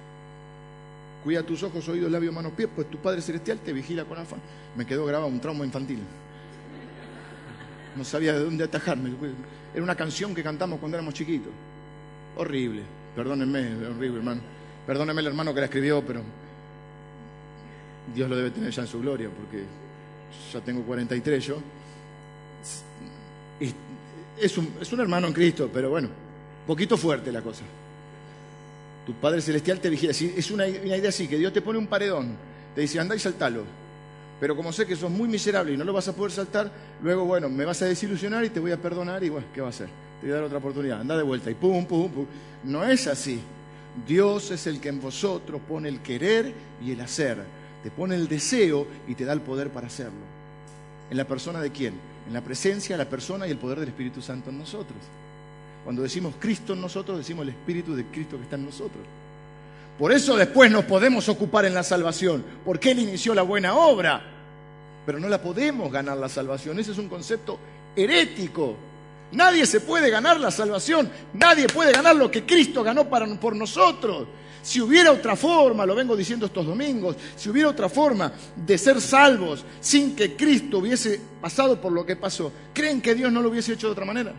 [1.24, 4.40] Cuida tus ojos, oídos, labios, manos, pies, pues tu Padre Celestial te vigila con afán.
[4.76, 6.00] Me quedó grabado un trauma infantil.
[7.96, 9.10] No sabía de dónde atajarme.
[9.74, 11.50] Era una canción que cantamos cuando éramos chiquitos.
[12.36, 12.82] Horrible.
[13.16, 14.40] Perdónenme, horrible, hermano.
[14.86, 16.22] Perdónenme el hermano que la escribió, pero
[18.14, 19.64] Dios lo debe tener ya en su gloria, porque
[20.52, 21.58] ya tengo 43 yo.
[24.40, 26.08] es, un, es un hermano en Cristo, pero bueno,
[26.66, 27.62] poquito fuerte la cosa.
[29.06, 30.12] Tu Padre Celestial te vigila.
[30.12, 32.36] Es una, idea así, que Dios te pone un paredón,
[32.74, 33.64] te dice, anda y saltalo.
[34.40, 36.70] Pero como sé que sos muy miserable y no lo vas a poder saltar,
[37.02, 39.68] luego, bueno, me vas a desilusionar y te voy a perdonar y, bueno, ¿qué va
[39.68, 39.88] a hacer?
[40.20, 41.00] Te voy a dar otra oportunidad.
[41.00, 42.26] Anda de vuelta y pum, pum, pum.
[42.64, 43.40] No es así.
[44.06, 46.52] Dios es el que en vosotros pone el querer
[46.84, 47.38] y el hacer
[47.82, 50.38] te pone el deseo y te da el poder para hacerlo.
[51.10, 51.94] ¿En la persona de quién?
[52.26, 54.98] En la presencia, la persona y el poder del Espíritu Santo en nosotros.
[55.84, 59.02] Cuando decimos Cristo en nosotros, decimos el Espíritu de Cristo que está en nosotros.
[59.98, 64.22] Por eso después nos podemos ocupar en la salvación, porque Él inició la buena obra,
[65.04, 66.78] pero no la podemos ganar la salvación.
[66.78, 67.58] Ese es un concepto
[67.96, 68.76] herético.
[69.32, 73.56] Nadie se puede ganar la salvación, nadie puede ganar lo que Cristo ganó para, por
[73.56, 74.28] nosotros.
[74.62, 79.00] Si hubiera otra forma, lo vengo diciendo estos domingos, si hubiera otra forma de ser
[79.00, 83.48] salvos sin que Cristo hubiese pasado por lo que pasó, ¿creen que Dios no lo
[83.48, 84.32] hubiese hecho de otra manera?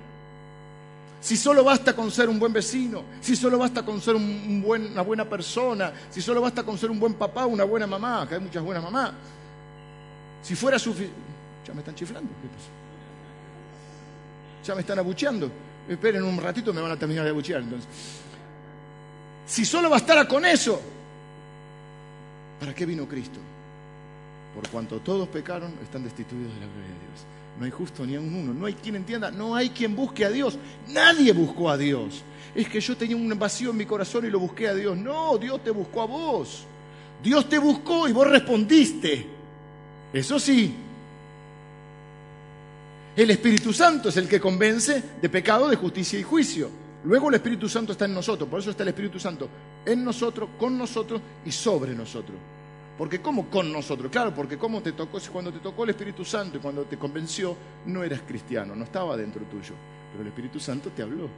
[1.22, 5.28] Si solo basta con ser un buen vecino, si solo basta con ser una buena
[5.28, 8.64] persona, si solo basta con ser un buen papá, una buena mamá, que hay muchas
[8.64, 9.12] buenas mamás.
[10.42, 11.20] Si fuera suficiente...
[11.68, 12.70] Ya me están chiflando, ¿qué pasa?
[14.66, 15.52] Ya me están abucheando.
[15.88, 17.90] Esperen un ratito, me van a terminar de abuchear entonces.
[19.50, 20.80] Si solo bastara con eso,
[22.60, 23.40] ¿para qué vino Cristo?
[24.54, 27.26] Por cuanto todos pecaron, están destituidos de la gloria de Dios.
[27.58, 28.54] No hay justo ni a un uno.
[28.54, 29.32] No hay quien entienda.
[29.32, 30.58] No hay quien busque a Dios.
[30.90, 32.22] Nadie buscó a Dios.
[32.54, 34.96] Es que yo tenía un vacío en mi corazón y lo busqué a Dios.
[34.96, 36.66] No, Dios te buscó a vos.
[37.24, 39.26] Dios te buscó y vos respondiste.
[40.14, 40.76] Eso sí.
[43.16, 46.70] El Espíritu Santo es el que convence de pecado, de justicia y juicio.
[47.06, 48.50] Luego el Espíritu Santo está en nosotros.
[48.50, 49.48] Por eso está el Espíritu Santo
[49.86, 52.38] en nosotros, con nosotros y sobre nosotros.
[52.98, 54.12] Porque ¿cómo con nosotros?
[54.12, 57.56] Claro, porque como te tocó, cuando te tocó el Espíritu Santo y cuando te convenció,
[57.86, 59.74] no eras cristiano, no estaba dentro tuyo.
[60.12, 61.30] Pero el Espíritu Santo te habló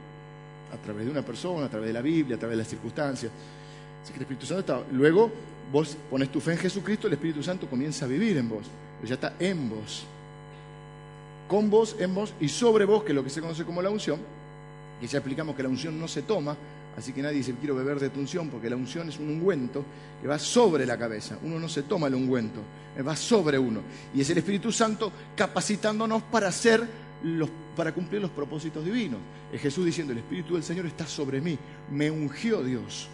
[0.72, 3.30] a través de una persona, a través de la Biblia, a través de las circunstancias.
[4.02, 4.82] Así que el Espíritu Santo estaba.
[4.90, 5.30] Luego
[5.70, 8.64] vos pones tu fe en Jesucristo, el Espíritu Santo comienza a vivir en vos.
[8.98, 10.04] Pero ya está en vos.
[11.46, 13.90] Con vos, en vos y sobre vos, que es lo que se conoce como la
[13.90, 14.18] unción.
[15.02, 16.56] Que ya explicamos que la unción no se toma,
[16.96, 19.84] Así que nadie dice, quiero beber de tu unción, porque la unción es un ungüento
[20.20, 21.38] que va sobre la cabeza.
[21.42, 22.60] Uno no se toma el ungüento,
[22.96, 23.80] eh, va sobre uno.
[24.14, 26.86] Y es el Espíritu Santo capacitándonos para hacer
[27.24, 29.20] los, para cumplir los propósitos divinos.
[29.52, 31.58] Es Jesús diciendo, el Espíritu del Señor está sobre mí,
[31.90, 33.08] me ungió Dios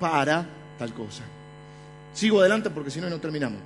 [0.00, 0.46] para
[0.78, 1.22] tal cosa.
[2.14, 3.60] Sigo adelante porque si no, no terminamos.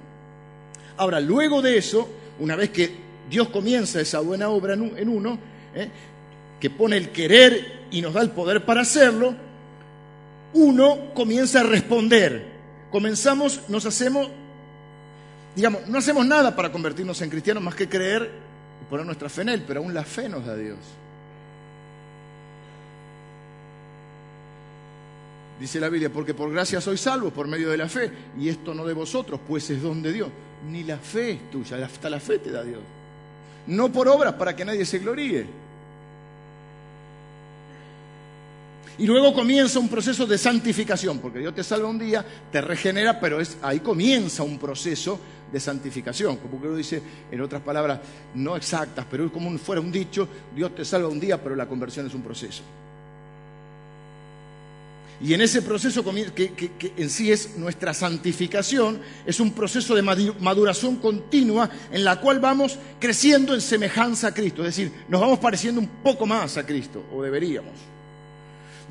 [0.96, 2.08] Ahora, luego de eso,
[2.40, 2.90] una vez que
[3.30, 5.38] Dios comienza esa buena obra en uno,
[5.72, 5.88] eh,
[6.60, 9.34] que pone el querer y nos da el poder para hacerlo,
[10.52, 12.44] uno comienza a responder.
[12.90, 14.28] Comenzamos, nos hacemos,
[15.56, 18.30] digamos, no hacemos nada para convertirnos en cristianos más que creer
[18.82, 20.78] y poner nuestra fe en Él, pero aún la fe nos da Dios.
[25.60, 28.72] Dice la Biblia, porque por gracia sois salvos por medio de la fe, y esto
[28.72, 30.28] no de vosotros, pues es don de Dios.
[30.70, 32.80] Ni la fe es tuya, hasta la fe te da Dios.
[33.66, 35.46] No por obras para que nadie se gloríe.
[38.98, 43.18] Y luego comienza un proceso de santificación, porque Dios te salva un día, te regenera,
[43.18, 45.18] pero ahí comienza un proceso
[45.50, 46.36] de santificación.
[46.36, 48.00] Como que lo dice en otras palabras
[48.34, 51.66] no exactas, pero es como fuera un dicho, Dios te salva un día, pero la
[51.66, 52.62] conversión es un proceso.
[55.22, 56.02] Y en ese proceso
[56.34, 62.18] que, que, en sí es nuestra santificación, es un proceso de maduración continua en la
[62.20, 64.62] cual vamos creciendo en semejanza a Cristo.
[64.62, 67.74] Es decir, nos vamos pareciendo un poco más a Cristo, o deberíamos.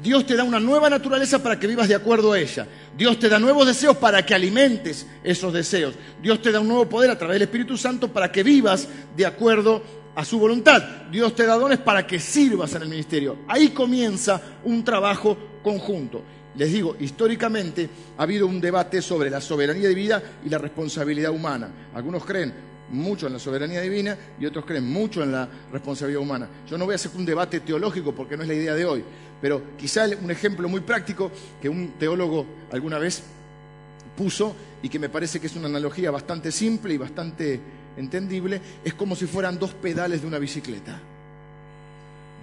[0.02, 2.68] Dios te da una nueva naturaleza para que vivas de acuerdo a ella.
[2.98, 5.96] Dios te da nuevos deseos para que alimentes esos deseos.
[6.22, 9.26] Dios te da un nuevo poder a través del Espíritu Santo para que vivas de
[9.26, 9.84] acuerdo
[10.16, 10.82] a su voluntad.
[11.12, 13.40] Dios te da dones para que sirvas en el ministerio.
[13.48, 16.24] Ahí comienza un trabajo conjunto.
[16.56, 21.32] Les digo, históricamente ha habido un debate sobre la soberanía de vida y la responsabilidad
[21.32, 21.70] humana.
[21.94, 22.54] Algunos creen
[22.92, 26.50] mucho en la soberanía divina y otros creen mucho en la responsabilidad humana.
[26.68, 29.04] Yo no voy a hacer un debate teológico porque no es la idea de hoy,
[29.42, 33.24] pero quizá un ejemplo muy práctico que un teólogo alguna vez
[34.18, 37.60] puso y que me parece que es una analogía bastante simple y bastante
[37.98, 41.00] entendible, es como si fueran dos pedales de una bicicleta.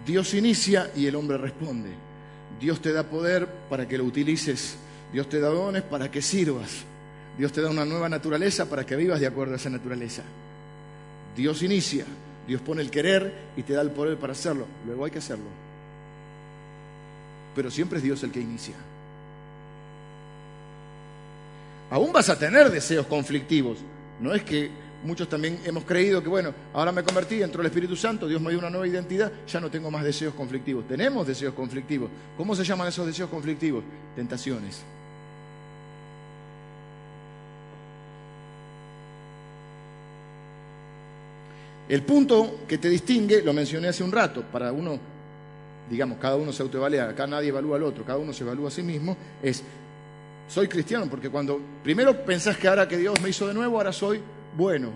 [0.06, 1.90] Dios inicia y el hombre responde.
[2.60, 4.76] Dios te da poder para que lo utilices.
[5.12, 6.84] Dios te da dones para que sirvas.
[7.36, 10.22] Dios te da una nueva naturaleza para que vivas de acuerdo a esa naturaleza.
[11.36, 12.06] Dios inicia,
[12.46, 14.66] Dios pone el querer y te da el poder para hacerlo.
[14.86, 15.65] Luego hay que hacerlo.
[17.56, 18.74] Pero siempre es Dios el que inicia.
[21.90, 23.78] Aún vas a tener deseos conflictivos.
[24.20, 24.70] No es que
[25.04, 28.50] muchos también hemos creído que, bueno, ahora me convertí, entró el Espíritu Santo, Dios me
[28.50, 30.86] dio una nueva identidad, ya no tengo más deseos conflictivos.
[30.86, 32.10] Tenemos deseos conflictivos.
[32.36, 33.82] ¿Cómo se llaman esos deseos conflictivos?
[34.14, 34.82] Tentaciones.
[41.88, 44.98] El punto que te distingue, lo mencioné hace un rato, para uno,
[45.90, 48.70] digamos, cada uno se autoevalúa, acá nadie evalúa al otro, cada uno se evalúa a
[48.70, 49.62] sí mismo, es,
[50.48, 53.92] soy cristiano, porque cuando primero pensás que ahora que Dios me hizo de nuevo, ahora
[53.92, 54.20] soy
[54.56, 54.90] bueno.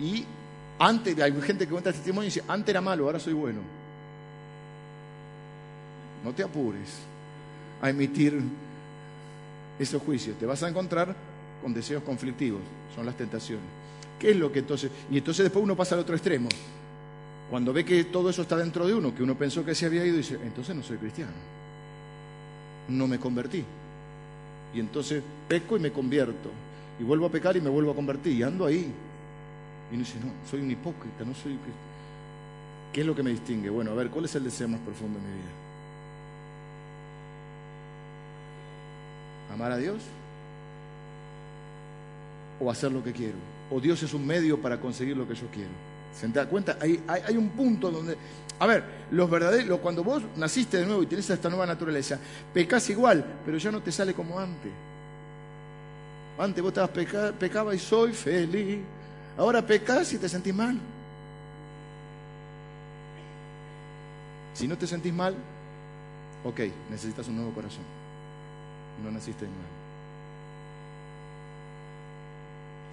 [0.00, 0.24] Y
[0.78, 3.60] antes, hay gente que cuenta el testimonio y dice, antes era malo, ahora soy bueno.
[6.24, 6.98] No te apures
[7.80, 8.40] a emitir
[9.78, 11.14] esos juicios, te vas a encontrar
[11.62, 12.60] con deseos conflictivos,
[12.94, 13.64] son las tentaciones.
[14.18, 14.90] ¿Qué es lo que entonces?
[15.10, 16.48] Y entonces después uno pasa al otro extremo.
[17.50, 20.04] Cuando ve que todo eso está dentro de uno, que uno pensó que se había
[20.04, 21.32] ido, dice, entonces no soy cristiano.
[22.88, 23.64] No me convertí.
[24.74, 26.50] Y entonces peco y me convierto.
[27.00, 28.34] Y vuelvo a pecar y me vuelvo a convertir.
[28.34, 28.92] Y ando ahí.
[29.90, 31.58] Y uno dice, no, soy un hipócrita, no soy...
[32.92, 33.70] ¿Qué es lo que me distingue?
[33.70, 35.50] Bueno, a ver, ¿cuál es el deseo más profundo de mi vida?
[39.52, 40.02] ¿Amar a Dios?
[42.60, 43.36] ¿O hacer lo que quiero?
[43.70, 45.87] o Dios es un medio para conseguir lo que yo quiero.
[46.14, 46.76] ¿Se da cuenta?
[46.80, 48.16] Hay, hay, un punto donde,
[48.58, 52.18] a ver, los verdaderos, cuando vos naciste de nuevo y tenés esta nueva naturaleza,
[52.52, 54.72] pecas igual, pero ya no te sale como antes.
[56.38, 58.78] Antes vos estabas peca, pecaba y soy feliz.
[59.36, 60.78] Ahora pecas y te sentís mal.
[64.54, 65.36] Si no te sentís mal,
[66.44, 67.84] ok, necesitas un nuevo corazón.
[69.04, 69.68] No naciste de nuevo.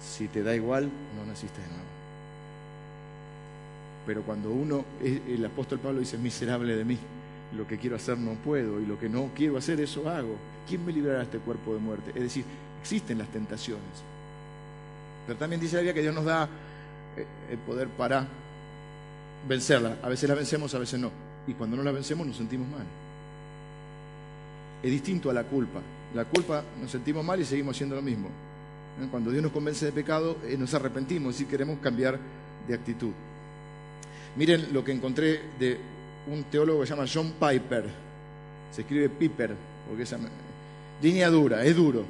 [0.00, 1.95] Si te da igual, no naciste de nuevo.
[4.06, 6.98] Pero cuando uno, el apóstol Pablo dice, miserable de mí,
[7.56, 10.36] lo que quiero hacer no puedo y lo que no quiero hacer eso hago.
[10.68, 12.12] ¿Quién me librará de este cuerpo de muerte?
[12.14, 12.44] Es decir,
[12.80, 13.82] existen las tentaciones.
[15.26, 16.48] Pero también dice la Biblia que Dios nos da
[17.16, 18.26] eh, el poder para
[19.48, 19.96] vencerla.
[20.02, 21.10] A veces la vencemos, a veces no.
[21.46, 22.86] Y cuando no la vencemos nos sentimos mal.
[24.82, 25.80] Es distinto a la culpa.
[26.14, 28.28] La culpa nos sentimos mal y seguimos haciendo lo mismo.
[29.00, 29.08] ¿Eh?
[29.10, 32.18] Cuando Dios nos convence de pecado, eh, nos arrepentimos y queremos cambiar
[32.66, 33.12] de actitud.
[34.36, 35.78] Miren lo que encontré de
[36.30, 37.84] un teólogo que se llama John Piper.
[38.70, 39.54] Se escribe Piper,
[39.88, 40.14] porque es
[41.02, 42.04] línea dura, es duro,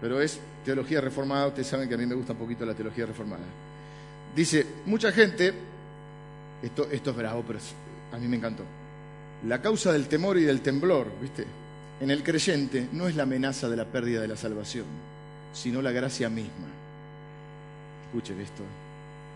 [0.00, 1.46] pero es teología reformada.
[1.46, 3.44] Ustedes saben que a mí me gusta un poquito la teología reformada.
[4.34, 5.52] Dice, mucha gente,
[6.62, 7.60] esto, esto es bravo, pero
[8.12, 8.64] a mí me encantó.
[9.46, 11.44] La causa del temor y del temblor, ¿viste?
[12.00, 14.86] En el creyente no es la amenaza de la pérdida de la salvación,
[15.52, 16.66] sino la gracia misma.
[18.08, 18.64] Escuchen esto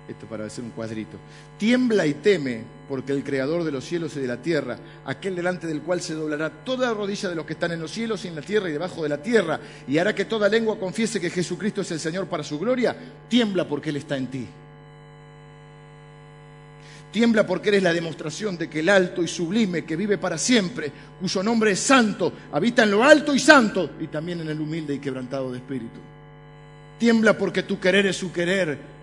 [0.08, 1.18] esto para hacer un cuadrito,
[1.58, 5.66] tiembla y teme porque el creador de los cielos y de la tierra, aquel delante
[5.66, 8.36] del cual se doblará toda rodilla de los que están en los cielos y en
[8.36, 11.80] la tierra y debajo de la tierra, y hará que toda lengua confiese que Jesucristo
[11.80, 12.96] es el Señor para su gloria,
[13.28, 14.46] tiembla porque Él está en ti.
[17.12, 20.92] Tiembla porque eres la demostración de que el alto y sublime, que vive para siempre,
[21.20, 24.94] cuyo nombre es santo, habita en lo alto y santo, y también en el humilde
[24.94, 25.98] y quebrantado de espíritu.
[26.98, 28.95] Tiembla porque tu querer es su querer,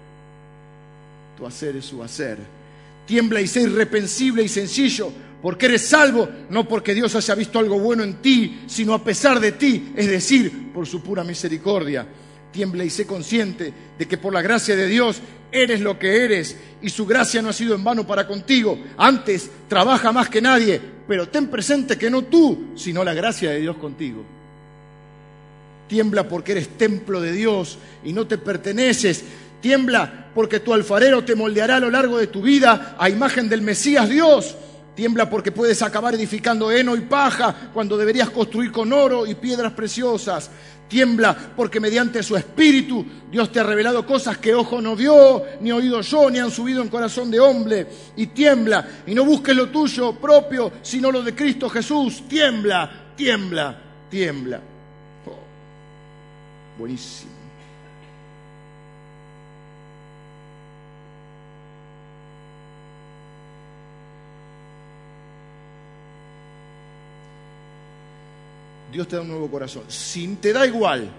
[1.37, 2.37] tu hacer es su hacer.
[3.05, 7.79] Tiembla y sé irrepensible y sencillo, porque eres salvo, no porque Dios haya visto algo
[7.79, 12.07] bueno en ti, sino a pesar de ti, es decir, por su pura misericordia.
[12.51, 16.57] Tiembla y sé consciente de que por la gracia de Dios eres lo que eres
[16.81, 18.77] y su gracia no ha sido en vano para contigo.
[18.97, 23.59] Antes trabaja más que nadie, pero ten presente que no tú, sino la gracia de
[23.59, 24.23] Dios contigo.
[25.87, 29.23] Tiembla porque eres templo de Dios y no te perteneces,
[29.63, 33.61] Tiembla porque tu alfarero te moldeará a lo largo de tu vida a imagen del
[33.61, 34.57] Mesías Dios.
[34.93, 39.71] Tiembla porque puedes acabar edificando heno y paja cuando deberías construir con oro y piedras
[39.71, 40.51] preciosas.
[40.89, 45.71] Tiembla porque mediante su espíritu Dios te ha revelado cosas que ojo no vio, ni
[45.71, 47.87] oído yo, ni han subido en corazón de hombre.
[48.17, 52.27] Y tiembla y no busques lo tuyo propio, sino lo de Cristo Jesús.
[52.27, 53.77] Tiembla, tiembla,
[54.09, 54.59] tiembla.
[55.25, 57.32] Oh, buenísimo.
[68.93, 69.83] Dios te da un nuevo corazón.
[69.87, 71.09] Si te da igual,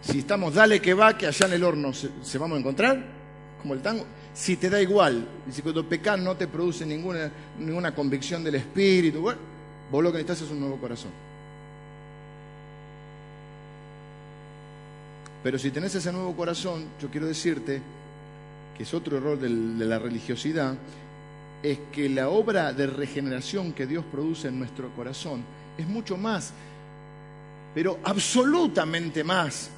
[0.00, 3.04] si estamos dale que va, que allá en el horno se, vamos a encontrar,
[3.60, 7.30] como el tango, si te da igual, y si cuando pecas no te produce ninguna,
[7.58, 9.40] ninguna convicción del espíritu, bueno,
[9.90, 11.10] vos lo que necesitas es un nuevo corazón.
[15.42, 17.82] Pero si tenés ese nuevo corazón, yo quiero decirte
[18.76, 20.74] que es otro error de la religiosidad,
[21.62, 25.42] es que la obra de regeneración que Dios produce en nuestro corazón
[25.78, 26.52] es mucho más
[27.74, 29.68] pero absolutamente más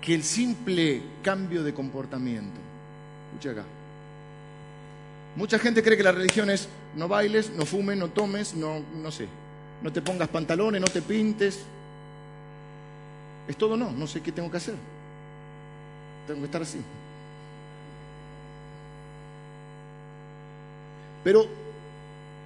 [0.00, 2.58] que el simple cambio de comportamiento.
[3.28, 3.64] Escucha acá.
[5.36, 9.10] Mucha gente cree que la religión es no bailes, no fumes, no tomes, no, no
[9.10, 9.28] sé,
[9.82, 11.60] no te pongas pantalones, no te pintes.
[13.46, 14.74] Es todo no, no sé qué tengo que hacer.
[16.26, 16.80] Tengo que estar así.
[21.24, 21.46] Pero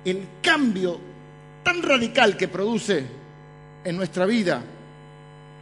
[0.05, 0.99] el cambio
[1.62, 3.05] tan radical que produce
[3.87, 4.62] en nuestra vida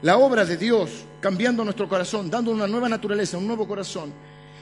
[0.02, 4.12] la obra de Dios cambiando nuestro corazón, dando una nueva naturaleza, un nuevo corazón,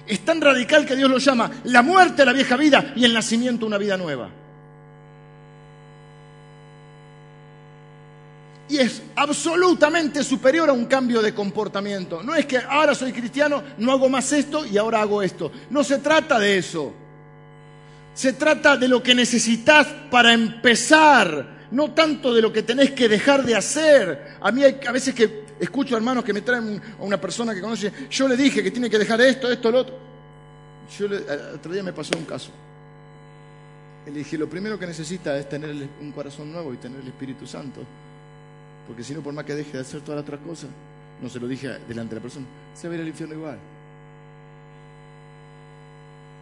[0.06, 3.14] es tan radical que Dios lo llama la muerte a la vieja vida y el
[3.14, 4.28] nacimiento a una vida nueva.
[8.68, 12.22] Y es absolutamente superior a un cambio de comportamiento.
[12.22, 15.52] No es que ahora soy cristiano, no hago más esto y ahora hago esto.
[15.70, 16.92] No se trata de eso.
[18.14, 23.08] Se trata de lo que necesitas para empezar no tanto de lo que tenés que
[23.08, 24.36] dejar de hacer.
[24.40, 27.60] A mí hay a veces que escucho hermanos que me traen a una persona que
[27.60, 29.98] conoce, yo le dije que tiene que dejar esto, esto, lo otro.
[30.98, 31.16] Yo le,
[31.54, 32.50] otro día me pasó un caso.
[34.04, 37.46] Le dije, lo primero que necesita es tener un corazón nuevo y tener el Espíritu
[37.46, 37.80] Santo.
[38.86, 40.68] Porque si no, por más que deje de hacer todas las otras cosas,
[41.22, 43.58] no se lo dije delante de la persona, se va a ir al infierno igual.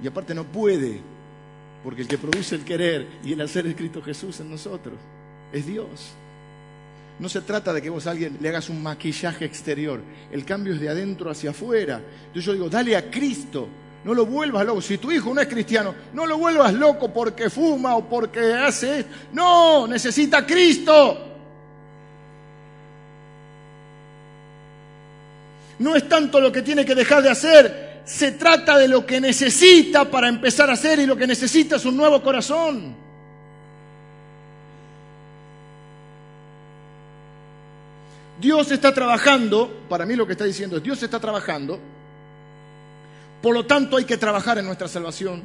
[0.03, 1.01] Y aparte no puede,
[1.85, 4.95] porque el que produce el querer y el hacer es Cristo Jesús en nosotros
[5.53, 6.13] es Dios.
[7.19, 10.01] no se trata de que vos a alguien le hagas un maquillaje exterior.
[10.33, 12.01] El cambio es de adentro hacia afuera.
[12.27, 13.69] Entonces yo digo, dale a Cristo.
[14.05, 14.81] No lo vuelvas loco.
[14.81, 19.05] Si tu hijo no es cristiano, no lo vuelvas loco porque fuma o porque hace.
[19.33, 21.27] No, necesita Cristo.
[25.81, 29.19] No es tanto lo que tiene que dejar de hacer, se trata de lo que
[29.19, 32.95] necesita para empezar a hacer y lo que necesita es un nuevo corazón.
[38.41, 41.79] Dios está trabajando, para mí lo que está diciendo es Dios está trabajando,
[43.43, 45.43] por lo tanto hay que trabajar en nuestra salvación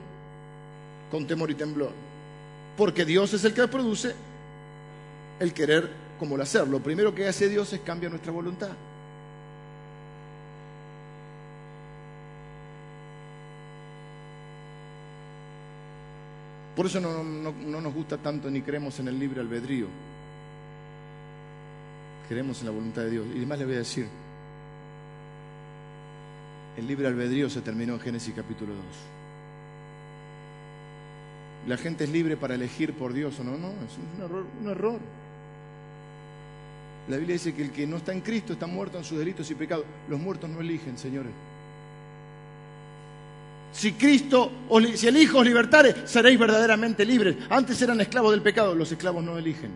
[1.12, 1.91] con temor y temblor,
[2.78, 4.16] porque Dios es el que produce
[5.39, 5.89] el querer
[6.20, 6.68] como el hacer.
[6.68, 8.70] Lo primero que hace Dios es cambiar nuestra voluntad.
[16.76, 19.88] Por eso no, nos gusta tanto ni creemos en el libre albedrío.
[22.28, 23.26] Creemos en la voluntad de Dios.
[23.34, 24.08] Y además le voy a decir,
[26.78, 28.84] el libre albedrío se terminó en Génesis capítulo 2.
[31.68, 34.70] La gente es libre para elegir por Dios o no, no, es un error, un
[34.70, 35.00] error.
[37.08, 39.50] La Biblia dice que el que no está en Cristo está muerto en sus delitos
[39.52, 39.86] y pecados.
[40.10, 41.32] Los muertos no eligen, señores.
[43.72, 44.52] Si Cristo,
[44.96, 47.36] si el Hijo os libertare, seréis verdaderamente libres.
[47.50, 49.72] Antes eran esclavos del pecado, los esclavos no eligen.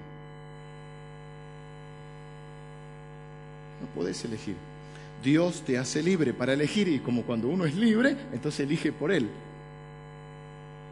[3.99, 4.55] Podés elegir.
[5.21, 9.11] Dios te hace libre para elegir y como cuando uno es libre, entonces elige por
[9.11, 9.27] Él.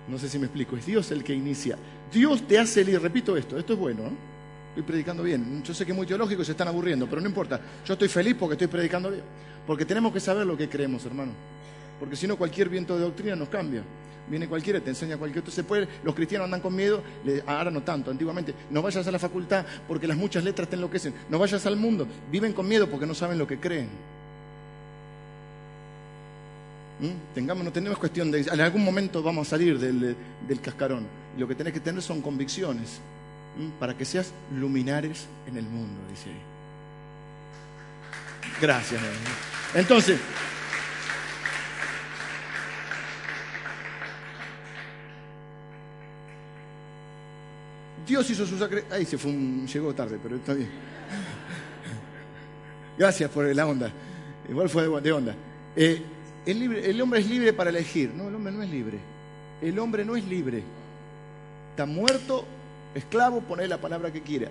[0.09, 1.77] No sé si me explico, es Dios el que inicia.
[2.11, 4.11] Dios te hace libre, repito esto, esto es bueno, ¿eh?
[4.71, 5.63] estoy predicando bien.
[5.63, 7.61] Yo sé que es muy teológico y se están aburriendo, pero no importa.
[7.85, 9.23] Yo estoy feliz porque estoy predicando bien.
[9.65, 11.31] Porque tenemos que saber lo que creemos, hermano
[11.99, 13.83] porque si no cualquier viento de doctrina nos cambia.
[14.29, 15.87] Viene cualquiera, te enseña cualquier otro.
[16.03, 17.01] Los cristianos andan con miedo,
[17.45, 18.53] ahora no tanto, antiguamente.
[18.69, 21.13] No vayas a la facultad porque las muchas letras te enloquecen.
[21.29, 23.87] No vayas al mundo, viven con miedo porque no saben lo que creen.
[26.99, 27.33] ¿Mm?
[27.35, 28.41] Tengamos, no tenemos cuestión de.
[28.41, 30.15] En algún momento vamos a salir del,
[30.61, 31.07] cascarón.
[31.37, 32.99] lo que tenés que tener son convicciones
[33.57, 33.79] ¿Mm?
[33.79, 36.41] para que seas luminares en el mundo, dice ahí.
[38.61, 39.01] Gracias.
[39.73, 40.19] Entonces.
[48.07, 48.95] Dios hizo su sacrificio.
[48.95, 50.69] Ahí se fue llegó tarde, pero está bien.
[52.97, 53.91] Gracias por la onda.
[54.49, 55.35] Igual fue de onda.
[55.75, 56.01] Eh,
[56.45, 58.11] el, hombre es libre para elegir.
[58.15, 58.97] No, el hombre no es libre.
[59.61, 60.63] El hombre no es libre.
[61.71, 62.45] Está muerto,
[62.95, 64.49] esclavo, pone la palabra que quiera.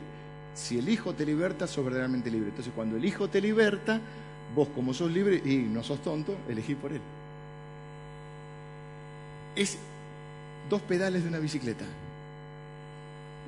[0.54, 2.50] Si el Hijo te liberta, sos verdaderamente libre.
[2.50, 4.00] Entonces, cuando el Hijo te liberta,
[4.54, 7.00] vos como sos libre y no sos tonto, elegí por Él.
[9.56, 9.78] Es
[10.68, 11.84] dos pedales de una bicicleta.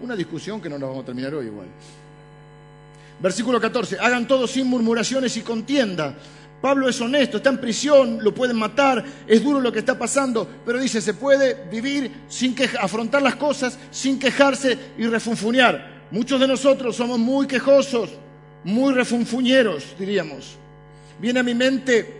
[0.00, 1.66] Una discusión que no nos vamos a terminar hoy igual.
[3.20, 6.14] Versículo 14, hagan todo sin murmuraciones y contienda.
[6.60, 10.48] Pablo es honesto, está en prisión, lo pueden matar, es duro lo que está pasando,
[10.66, 15.98] pero dice, se puede vivir sin que, afrontar las cosas sin quejarse y refunfuñar.
[16.10, 18.10] Muchos de nosotros somos muy quejosos,
[18.64, 20.56] muy refunfuñeros, diríamos.
[21.20, 22.14] Viene a mi mente,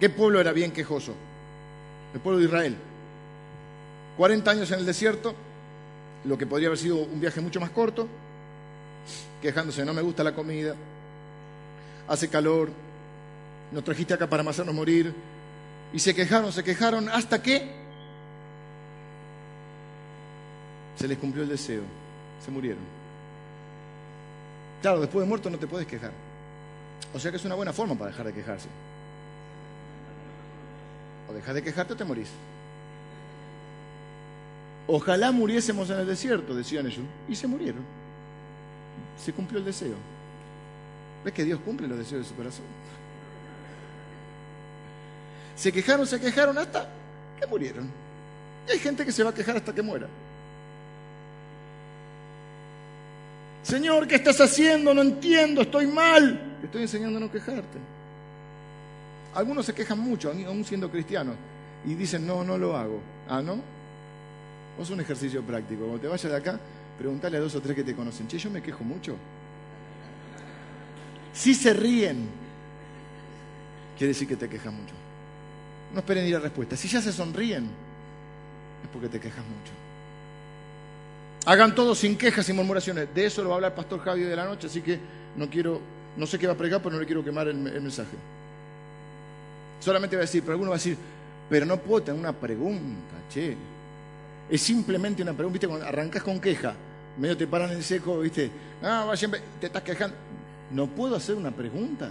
[0.00, 1.14] ¿qué pueblo era bien quejoso?
[2.14, 2.76] El pueblo de Israel.
[4.16, 5.34] 40 años en el desierto,
[6.26, 8.08] lo que podría haber sido un viaje mucho más corto,
[9.40, 10.74] quejándose, no me gusta la comida,
[12.08, 12.70] hace calor,
[13.72, 15.12] nos trajiste acá para hacernos morir,
[15.92, 17.70] y se quejaron, se quejaron hasta que
[20.96, 21.82] se les cumplió el deseo,
[22.44, 22.82] se murieron.
[24.82, 26.12] Claro, después de muerto no te puedes quejar.
[27.14, 28.68] O sea que es una buena forma para dejar de quejarse.
[31.28, 32.28] O dejas de quejarte o te morís.
[34.88, 37.82] Ojalá muriésemos en el desierto, decían ellos, y se murieron.
[39.22, 39.96] Se cumplió el deseo.
[41.24, 42.64] ¿Ves que Dios cumple los deseos de su corazón?
[45.56, 46.88] Se quejaron, se quejaron hasta
[47.40, 47.90] que murieron.
[48.68, 50.06] Y hay gente que se va a quejar hasta que muera.
[53.62, 54.94] Señor, ¿qué estás haciendo?
[54.94, 56.58] No entiendo, estoy mal.
[56.60, 57.78] Te estoy enseñando a no quejarte.
[59.34, 61.34] Algunos se quejan mucho, aún siendo cristianos,
[61.84, 63.00] y dicen, no, no lo hago.
[63.28, 63.75] Ah, ¿no?
[64.76, 65.82] Vos un ejercicio práctico.
[65.82, 66.60] Cuando te vayas de acá,
[66.98, 68.28] preguntale a dos o tres que te conocen.
[68.28, 69.16] Che, yo me quejo mucho.
[71.32, 72.28] Si se ríen,
[73.96, 74.94] quiere decir que te quejas mucho.
[75.92, 76.76] No esperen ir a respuesta.
[76.76, 79.72] Si ya se sonríen, es porque te quejas mucho.
[81.46, 83.14] Hagan todo sin quejas y murmuraciones.
[83.14, 84.98] De eso lo va a hablar pastor Javi de la noche, así que
[85.36, 85.80] no quiero,
[86.16, 88.16] no sé qué va a pregar, pero no le quiero quemar el, el mensaje.
[89.80, 90.96] Solamente va a decir, pero alguno va a decir,
[91.48, 93.56] pero no puedo tener una pregunta, che.
[94.48, 95.68] Es simplemente una pregunta, ¿viste?
[95.68, 96.74] Cuando arrancas con queja,
[97.18, 98.50] Medio te paran en seco, ¿viste?
[98.82, 100.16] Ah, va siempre, te estás quejando.
[100.70, 102.10] ¿No puedo hacer una pregunta?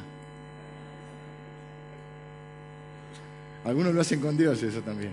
[3.63, 5.11] Algunos lo hacen con Dios eso también.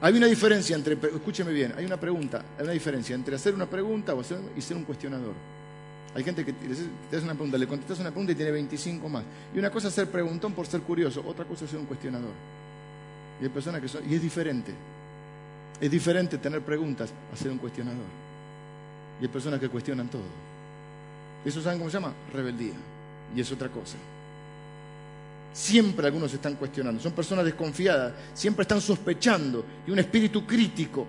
[0.00, 3.66] Hay una diferencia entre, escúcheme bien, hay una pregunta, hay una diferencia entre hacer una
[3.66, 4.14] pregunta
[4.56, 5.34] y ser un cuestionador.
[6.14, 9.24] Hay gente que te hace una pregunta, le contestas una pregunta y tiene 25 más.
[9.54, 12.32] Y una cosa es ser preguntón por ser curioso, otra cosa es ser un cuestionador.
[13.40, 14.72] Y hay personas que son, y es diferente.
[15.80, 18.06] Es diferente tener preguntas a ser un cuestionador.
[19.20, 20.22] Y hay personas que cuestionan todo.
[21.44, 22.12] ¿Eso saben cómo se llama?
[22.32, 22.74] Rebeldía.
[23.34, 23.96] Y es otra cosa.
[25.52, 27.00] Siempre algunos están cuestionando.
[27.00, 28.12] Son personas desconfiadas.
[28.34, 29.64] Siempre están sospechando.
[29.86, 31.06] Y un espíritu crítico.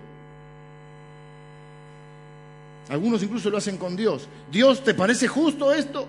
[2.90, 4.28] Algunos incluso lo hacen con Dios.
[4.52, 6.08] Dios, ¿te parece justo esto?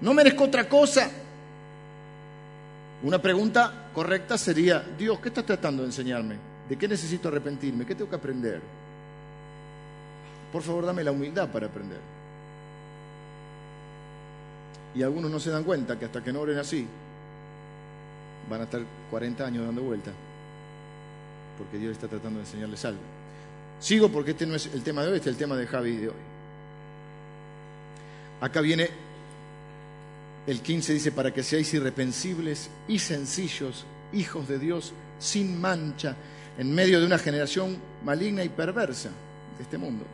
[0.00, 1.10] ¿No merezco otra cosa?
[3.02, 6.49] Una pregunta correcta sería, Dios, ¿qué estás tratando de enseñarme?
[6.70, 7.84] ¿De qué necesito arrepentirme?
[7.84, 8.60] ¿Qué tengo que aprender?
[10.52, 11.98] Por favor, dame la humildad para aprender.
[14.94, 16.86] Y algunos no se dan cuenta que hasta que no oren así,
[18.48, 20.12] van a estar 40 años dando vuelta,
[21.58, 23.00] porque Dios está tratando de enseñarles algo.
[23.80, 25.96] Sigo porque este no es el tema de hoy, este es el tema de Javi
[25.96, 26.14] de hoy.
[28.40, 28.88] Acá viene
[30.46, 36.14] el 15, dice, para que seáis irrepensibles y sencillos, hijos de Dios, sin mancha,
[36.60, 39.08] en medio de una generación maligna y perversa
[39.56, 40.04] de este mundo,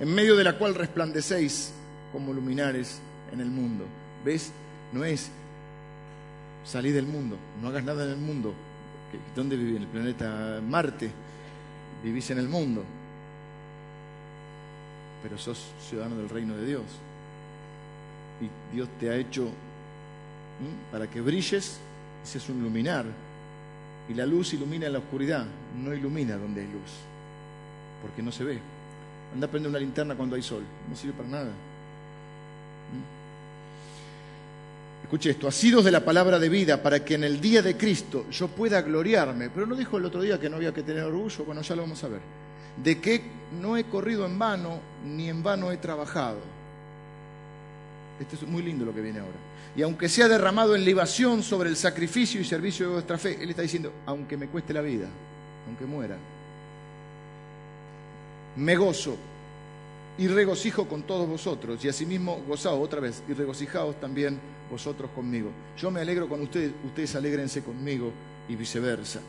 [0.00, 1.72] en medio de la cual resplandecéis
[2.12, 3.00] como luminares
[3.32, 3.84] en el mundo.
[4.24, 4.50] ¿Ves?
[4.92, 5.30] No es
[6.64, 8.54] salir del mundo, no hagas nada en el mundo.
[9.36, 9.76] ¿Dónde viví?
[9.76, 11.10] En el planeta Marte.
[12.02, 12.82] Vivís en el mundo
[15.22, 16.82] pero sos ciudadano del reino de Dios.
[18.40, 19.50] Y Dios te ha hecho
[20.90, 21.78] para que brilles,
[22.24, 23.04] ese es un luminar.
[24.08, 25.46] Y la luz ilumina en la oscuridad,
[25.76, 26.90] no ilumina donde hay luz,
[28.02, 28.58] porque no se ve.
[29.32, 31.50] Anda a prender una linterna cuando hay sol, no sirve para nada.
[35.02, 38.26] Escuche esto, asidos de la palabra de vida para que en el día de Cristo
[38.30, 39.50] yo pueda gloriarme.
[39.50, 41.82] Pero no dijo el otro día que no había que tener orgullo, bueno, ya lo
[41.82, 42.20] vamos a ver
[42.82, 43.22] de que
[43.60, 46.38] no he corrido en vano, ni en vano he trabajado.
[48.20, 49.38] Esto es muy lindo lo que viene ahora.
[49.74, 53.50] Y aunque sea derramado en libación sobre el sacrificio y servicio de vuestra fe, Él
[53.50, 55.08] está diciendo, aunque me cueste la vida,
[55.66, 56.16] aunque muera,
[58.56, 59.16] me gozo
[60.18, 64.38] y regocijo con todos vosotros, y asimismo gozaos otra vez, y regocijaos también
[64.70, 65.50] vosotros conmigo.
[65.78, 68.12] Yo me alegro con ustedes, ustedes alégrense conmigo,
[68.50, 69.20] y viceversa.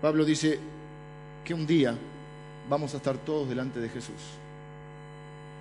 [0.00, 0.58] Pablo dice
[1.44, 1.94] que un día
[2.70, 4.14] vamos a estar todos delante de Jesús.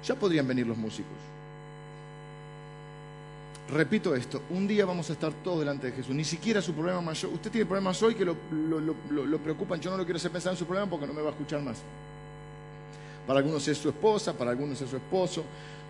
[0.06, 1.35] Ya podrían venir los músicos.
[3.70, 6.14] Repito esto, un día vamos a estar todos delante de Jesús.
[6.14, 7.34] Ni siquiera su problema mayor.
[7.34, 8.36] Usted tiene problemas hoy que lo,
[9.44, 9.80] preocupan.
[9.80, 11.62] Yo no lo quiero hacer pensar en su problema porque no me va a escuchar
[11.62, 11.78] más.
[13.26, 15.44] Para algunos es su esposa, para algunos es su esposo,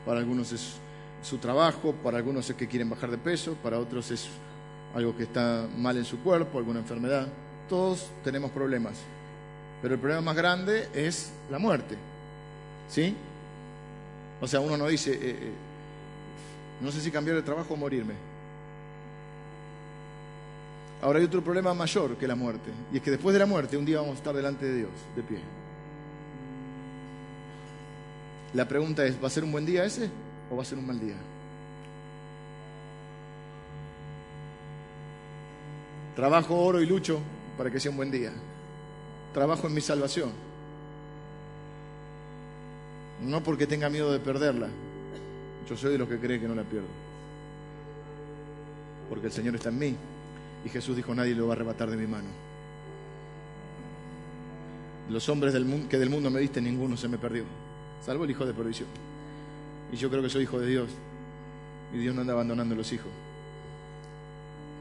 [0.06, 0.76] para algunos es
[1.22, 4.30] su trabajo, para algunos es que quieren bajar de peso, para otros es
[4.94, 7.28] algo que está mal en su cuerpo, alguna enfermedad.
[7.68, 8.94] Todos tenemos problemas.
[9.82, 11.98] Pero el problema más grande es la muerte.
[12.90, 13.14] ¿Sí?
[14.40, 15.52] O sea, uno no dice, eh, eh,
[16.82, 18.14] no sé si cambiar de trabajo o morirme.
[21.02, 23.78] Ahora hay otro problema mayor que la muerte, y es que después de la muerte
[23.78, 25.40] un día vamos a estar delante de Dios, de pie.
[28.54, 30.10] La pregunta es, ¿va a ser un buen día ese
[30.50, 31.16] o va a ser un mal día?
[36.16, 37.20] Trabajo, oro y lucho
[37.58, 38.32] para que sea un buen día
[39.36, 40.32] trabajo en mi salvación.
[43.22, 44.70] No porque tenga miedo de perderla.
[45.70, 46.88] Yo soy de los que cree que no la pierdo.
[49.10, 49.96] Porque el Señor está en mí.
[50.64, 52.28] Y Jesús dijo, nadie lo va a arrebatar de mi mano.
[55.10, 55.54] Los hombres
[55.90, 57.44] que del mundo me diste, ninguno se me perdió.
[58.04, 58.88] Salvo el hijo de provisión.
[59.92, 60.90] Y yo creo que soy hijo de Dios.
[61.94, 63.12] Y Dios no anda abandonando a los hijos.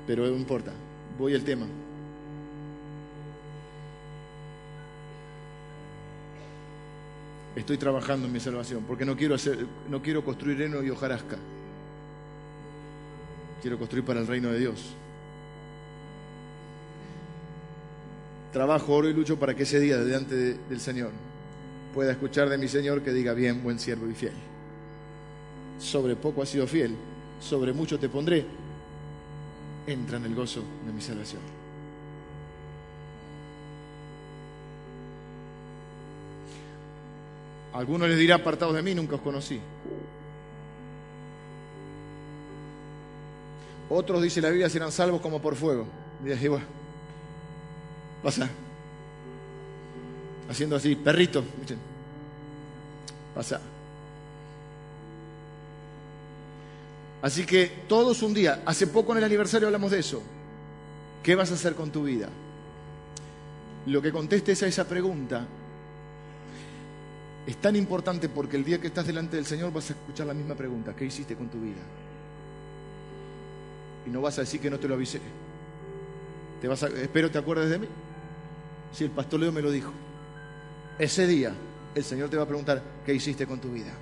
[0.06, 0.72] Pero no importa.
[1.18, 1.66] Voy al tema.
[7.56, 9.36] Estoy trabajando en mi salvación, porque no quiero,
[9.88, 11.36] no quiero construir heno y hojarasca.
[13.62, 14.94] Quiero construir para el reino de Dios.
[18.52, 21.10] Trabajo, oro y lucho para que ese día delante del Señor
[21.94, 24.34] pueda escuchar de mi Señor que diga bien, buen siervo y fiel.
[25.78, 26.94] Sobre poco has sido fiel,
[27.40, 28.44] sobre mucho te pondré.
[29.86, 31.53] Entra en el gozo de mi salvación.
[37.74, 39.60] Algunos les dirá apartados de mí, nunca os conocí.
[43.90, 45.84] Otros, dice la Biblia, serán salvos como por fuego.
[46.24, 46.64] Y bueno,
[48.22, 48.48] pasa.
[50.48, 51.44] Haciendo así, perrito.
[53.34, 53.60] Pasa.
[57.22, 60.22] Así que todos un día, hace poco en el aniversario hablamos de eso.
[61.24, 62.28] ¿Qué vas a hacer con tu vida?
[63.86, 65.44] Lo que contestes a esa pregunta
[67.46, 70.34] es tan importante porque el día que estás delante del Señor vas a escuchar la
[70.34, 70.94] misma pregunta.
[70.96, 71.82] ¿Qué hiciste con tu vida?
[74.06, 75.20] Y no vas a decir que no te lo avisé.
[76.60, 77.88] Te vas a, espero te acuerdes de mí.
[78.92, 79.92] Si el pastor Leo me lo dijo.
[80.98, 81.52] Ese día
[81.94, 83.92] el Señor te va a preguntar, ¿qué hiciste con tu vida?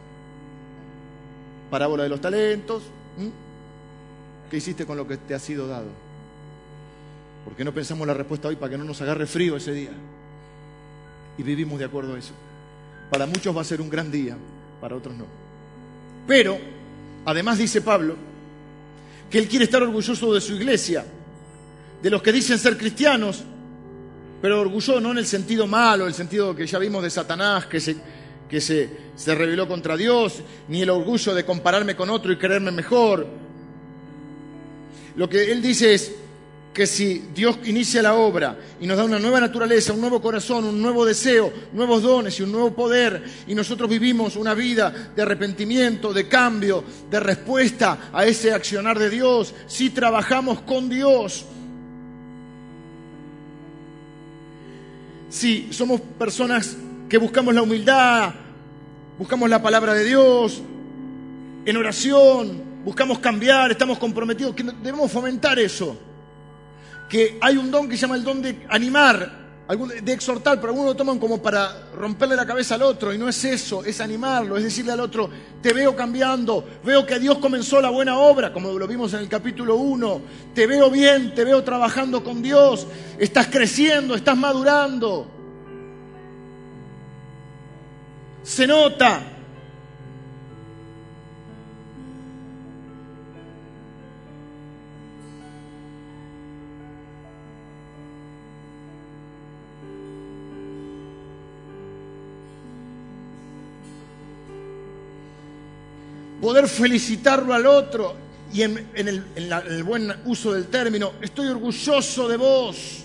[1.70, 2.84] Parábola de los talentos.
[4.50, 5.88] ¿Qué hiciste con lo que te ha sido dado?
[7.44, 9.90] ¿Por qué no pensamos la respuesta hoy para que no nos agarre frío ese día?
[11.38, 12.34] Y vivimos de acuerdo a eso.
[13.12, 14.34] Para muchos va a ser un gran día,
[14.80, 15.26] para otros no.
[16.26, 16.58] Pero,
[17.26, 18.16] además dice Pablo,
[19.30, 21.04] que él quiere estar orgulloso de su iglesia,
[22.02, 23.44] de los que dicen ser cristianos,
[24.40, 27.80] pero orgulloso no en el sentido malo, el sentido que ya vimos de Satanás, que
[27.80, 27.96] se,
[28.48, 32.70] que se, se rebeló contra Dios, ni el orgullo de compararme con otro y creerme
[32.70, 33.26] mejor.
[35.16, 36.14] Lo que él dice es
[36.72, 40.64] que si Dios inicia la obra y nos da una nueva naturaleza, un nuevo corazón,
[40.64, 45.22] un nuevo deseo, nuevos dones y un nuevo poder, y nosotros vivimos una vida de
[45.22, 51.44] arrepentimiento, de cambio, de respuesta a ese accionar de Dios, si trabajamos con Dios,
[55.28, 56.76] si somos personas
[57.08, 58.32] que buscamos la humildad,
[59.18, 60.62] buscamos la palabra de Dios,
[61.66, 66.11] en oración, buscamos cambiar, estamos comprometidos, que debemos fomentar eso.
[67.12, 69.42] Que hay un don que se llama el don de animar,
[70.02, 73.28] de exhortar, pero algunos lo toman como para romperle la cabeza al otro, y no
[73.28, 75.28] es eso, es animarlo, es decirle al otro,
[75.60, 79.28] te veo cambiando, veo que Dios comenzó la buena obra, como lo vimos en el
[79.28, 80.22] capítulo 1,
[80.54, 82.86] te veo bien, te veo trabajando con Dios,
[83.18, 85.26] estás creciendo, estás madurando.
[88.42, 89.20] Se nota,
[106.42, 108.16] poder felicitarlo al otro
[108.52, 113.04] y en, el, buen uso del término, estoy orgulloso de vos.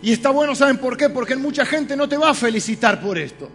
[0.00, 1.10] Y está bueno, ¿saben por qué?
[1.10, 3.50] Porque mucha gente no te va a felicitar por esto.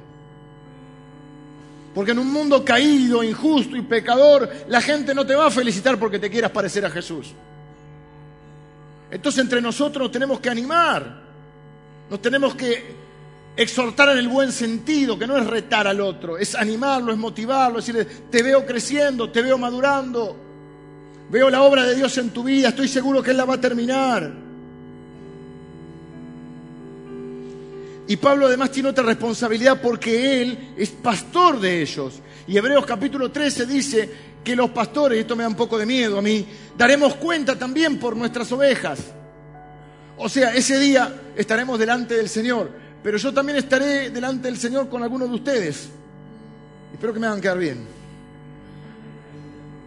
[1.96, 5.98] Porque en un mundo caído, injusto y pecador, la gente no te va a felicitar
[5.98, 7.32] porque te quieras parecer a Jesús.
[9.10, 11.22] Entonces entre nosotros nos tenemos que animar,
[12.10, 13.03] nos tenemos que
[13.56, 17.80] Exhortar en el buen sentido, que no es retar al otro, es animarlo, es motivarlo,
[17.80, 20.36] es decirle, te veo creciendo, te veo madurando,
[21.30, 23.62] veo la obra de Dios en tu vida, estoy seguro que Él la va a
[23.62, 24.34] terminar.
[28.08, 32.22] Y Pablo además tiene otra responsabilidad porque Él es pastor de ellos.
[32.48, 34.10] Y Hebreos capítulo 13 dice
[34.44, 36.46] que los pastores, y esto me da un poco de miedo a mí,
[36.78, 39.00] daremos cuenta también por nuestras ovejas.
[40.18, 44.88] O sea, ese día estaremos delante del Señor pero yo también estaré delante del Señor
[44.88, 45.90] con algunos de ustedes.
[46.94, 47.86] Espero que me hagan quedar bien.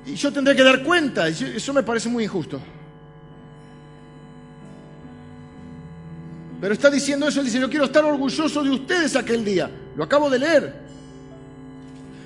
[0.05, 2.61] Y yo tendré que dar cuenta, eso me parece muy injusto.
[6.61, 9.71] Pero está diciendo eso, él dice, yo quiero estar orgulloso de ustedes aquel día.
[9.97, 10.75] Lo acabo de leer.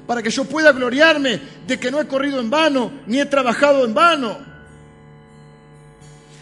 [0.06, 3.84] Para que yo pueda gloriarme de que no he corrido en vano, ni he trabajado
[3.84, 4.38] en vano.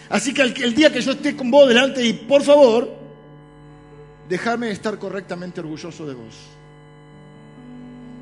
[0.09, 2.98] Así que el día que yo esté con vos delante y por favor,
[4.29, 6.35] Déjame estar correctamente orgulloso de vos.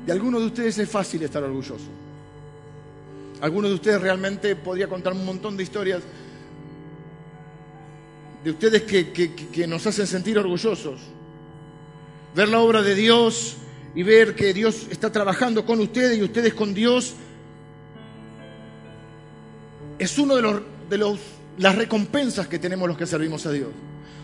[0.05, 1.89] De algunos de ustedes es fácil estar orgulloso.
[3.41, 6.01] Algunos de ustedes realmente podría contar un montón de historias
[8.43, 11.01] de ustedes que, que, nos hacen sentir orgullosos.
[12.33, 13.57] Ver la obra de Dios
[13.93, 17.15] y ver que Dios está trabajando con ustedes y ustedes con Dios
[19.99, 21.19] es uno de los, de los
[21.57, 23.69] las recompensas que tenemos los que servimos a Dios.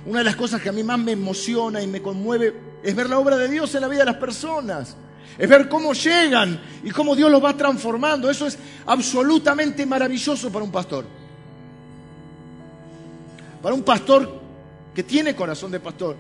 [0.06, 3.10] Una de las cosas que a mí más me emociona y me conmueve es ver
[3.10, 4.98] la obra de Dios en la vida de las personas.
[5.38, 8.30] Es ver cómo llegan y cómo Dios los va transformando.
[8.30, 11.06] Eso es absolutamente maravilloso para un pastor.
[13.62, 14.42] Para un pastor
[14.94, 16.16] que tiene corazón de pastor.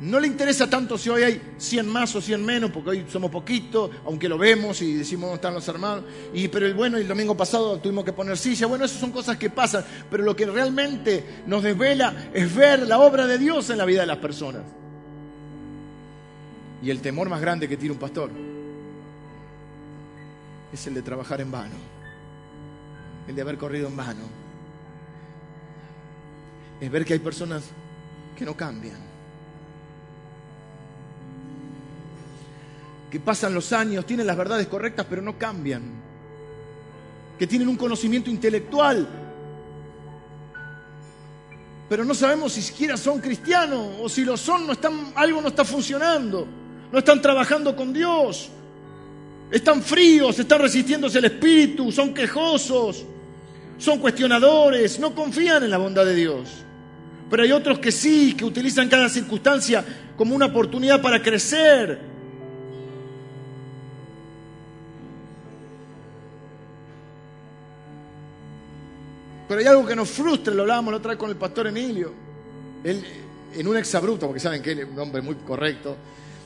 [0.00, 3.30] No le interesa tanto si hoy hay 100 más o 100 menos, porque hoy somos
[3.30, 6.04] poquitos, aunque lo vemos y decimos dónde están los hermanos.
[6.32, 8.66] Y, pero el bueno, el domingo pasado tuvimos que poner silla.
[8.66, 12.98] Bueno, esas son cosas que pasan, pero lo que realmente nos desvela es ver la
[12.98, 14.62] obra de Dios en la vida de las personas.
[16.82, 18.30] Y el temor más grande que tiene un pastor
[20.72, 21.76] es el de trabajar en vano,
[23.28, 24.24] el de haber corrido en vano.
[26.80, 27.64] Es ver que hay personas
[28.34, 29.09] que no cambian
[33.10, 35.82] que pasan los años, tienen las verdades correctas, pero no cambian.
[37.38, 39.08] Que tienen un conocimiento intelectual,
[41.88, 45.48] pero no sabemos si siquiera son cristianos o si lo son, no están, algo no
[45.48, 46.46] está funcionando,
[46.92, 48.48] no están trabajando con Dios,
[49.50, 53.04] están fríos, están resistiéndose al Espíritu, son quejosos,
[53.76, 56.48] son cuestionadores, no confían en la bondad de Dios.
[57.28, 59.84] Pero hay otros que sí, que utilizan cada circunstancia
[60.16, 62.09] como una oportunidad para crecer,
[69.50, 72.12] Pero hay algo que nos frustra, lo hablábamos la otra vez con el pastor Emilio.
[72.84, 73.04] Él,
[73.52, 75.96] en un exabrupto, porque saben que él es un hombre muy correcto,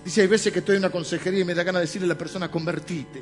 [0.03, 2.09] dice, hay veces que estoy en una consejería y me da ganas de decirle a
[2.09, 3.21] la persona, convertite.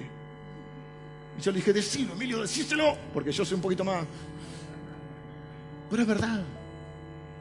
[1.37, 4.05] Y yo le dije, decilo, Emilio, decíselo, porque yo soy un poquito más...
[5.91, 6.43] Pero es verdad,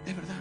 [0.07, 0.35] es verdad.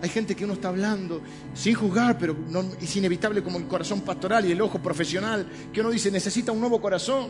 [0.00, 1.20] Hay gente que uno está hablando
[1.52, 5.82] sin juzgar, pero no, es inevitable como el corazón pastoral y el ojo profesional, que
[5.82, 7.28] uno dice, necesita un nuevo corazón.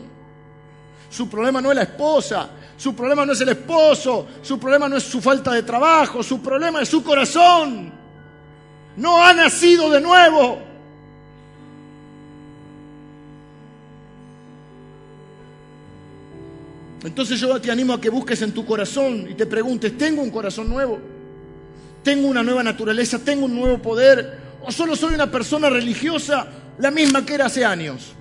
[1.15, 4.97] Su problema no es la esposa, su problema no es el esposo, su problema no
[4.97, 7.89] es su falta de trabajo, su problema es su corazón.
[8.97, 10.59] No ha nacido de nuevo.
[17.05, 20.31] Entonces yo te animo a que busques en tu corazón y te preguntes, ¿tengo un
[20.31, 20.99] corazón nuevo?
[22.03, 23.19] ¿Tengo una nueva naturaleza?
[23.19, 24.37] ¿Tengo un nuevo poder?
[24.63, 26.45] ¿O solo soy una persona religiosa
[26.77, 28.15] la misma que era hace años?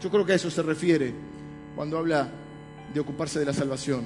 [0.00, 1.12] Yo creo que a eso se refiere
[1.74, 2.28] cuando habla
[2.92, 4.04] de ocuparse de la salvación.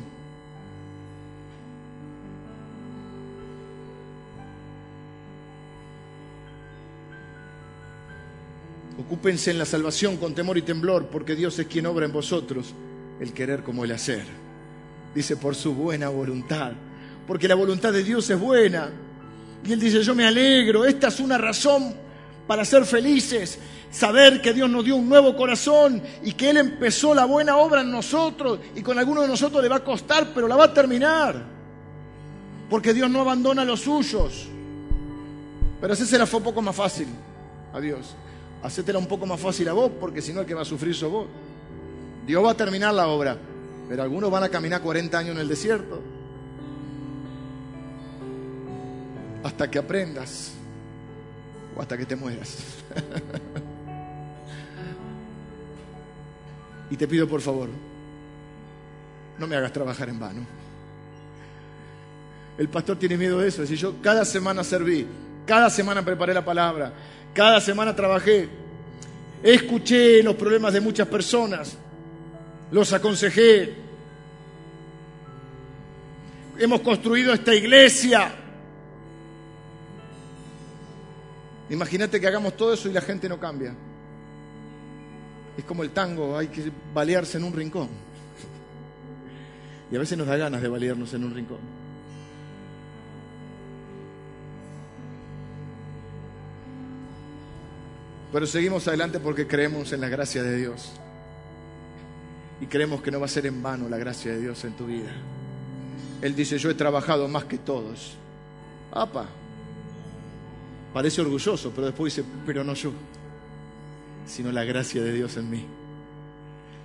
[8.99, 12.75] Ocúpense en la salvación con temor y temblor, porque Dios es quien obra en vosotros
[13.21, 14.25] el querer como el hacer.
[15.15, 16.73] Dice, por su buena voluntad,
[17.27, 18.91] porque la voluntad de Dios es buena.
[19.65, 21.95] Y Él dice, yo me alegro, esta es una razón
[22.47, 23.59] para ser felices,
[23.93, 27.83] saber que Dios nos dio un nuevo corazón y que Él empezó la buena obra
[27.83, 30.75] en nosotros y con alguno de nosotros le va a costar, pero la va a
[30.75, 31.41] terminar.
[32.71, 34.49] Porque Dios no abandona a los suyos.
[35.81, 37.09] Pero hacésela fue un poco más fácil
[37.73, 38.15] a Dios.
[38.63, 40.95] Hacétela un poco más fácil a vos, porque si no el que va a sufrir
[40.95, 41.27] sos vos.
[42.27, 43.37] Dios va a terminar la obra,
[43.89, 46.01] pero algunos van a caminar 40 años en el desierto.
[49.45, 50.53] Hasta que aprendas
[51.77, 52.57] o hasta que te mueras.
[56.93, 57.71] y te pido por favor,
[59.39, 60.47] no me hagas trabajar en vano.
[62.59, 63.65] El pastor tiene miedo de eso.
[63.65, 65.07] Si yo cada semana serví,
[65.47, 66.93] cada semana preparé la palabra,
[67.33, 68.47] cada semana trabajé,
[69.43, 71.79] escuché los problemas de muchas personas,
[72.71, 73.75] los aconsejé.
[76.59, 78.35] Hemos construido esta iglesia
[81.73, 83.75] Imagínate que hagamos todo eso y la gente no cambia.
[85.57, 87.89] Es como el tango, hay que balearse en un rincón.
[89.91, 91.59] Y a veces nos da ganas de balearnos en un rincón.
[98.33, 100.93] Pero seguimos adelante porque creemos en la gracia de Dios.
[102.63, 104.87] Y creemos que no va a ser en vano la gracia de Dios en tu
[104.87, 105.13] vida.
[106.23, 108.17] Él dice, yo he trabajado más que todos.
[108.93, 109.27] Apa,
[110.93, 112.93] Parece orgulloso, pero después dice, pero no yo,
[114.27, 115.67] sino la gracia de Dios en mí.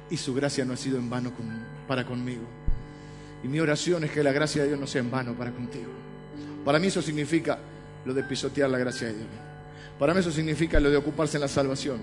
[0.09, 1.31] Y su gracia no ha sido en vano
[1.87, 2.43] para conmigo.
[3.43, 5.91] Y mi oración es que la gracia de Dios no sea en vano para contigo.
[6.65, 7.59] Para mí eso significa
[8.05, 9.27] lo de pisotear la gracia de Dios.
[9.99, 11.99] Para mí eso significa lo de ocuparse en la salvación.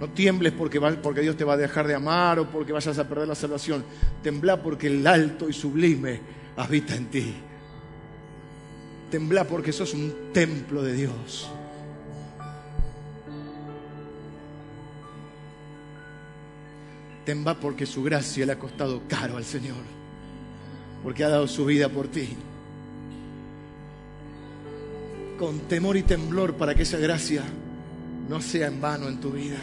[0.00, 3.08] No tiembles porque, porque Dios te va a dejar de amar o porque vayas a
[3.08, 3.84] perder la salvación.
[4.22, 6.20] Tembla porque el alto y sublime
[6.56, 7.34] habita en ti.
[9.10, 11.50] Tembla porque sos un templo de Dios.
[17.26, 19.82] Tembla porque su gracia le ha costado caro al Señor.
[21.02, 22.28] Porque ha dado su vida por ti.
[25.38, 27.42] Con temor y temblor para que esa gracia
[28.28, 29.58] no sea en vano en tu vida.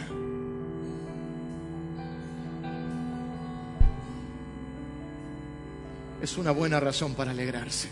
[6.22, 7.88] Es una buena razón para alegrarse.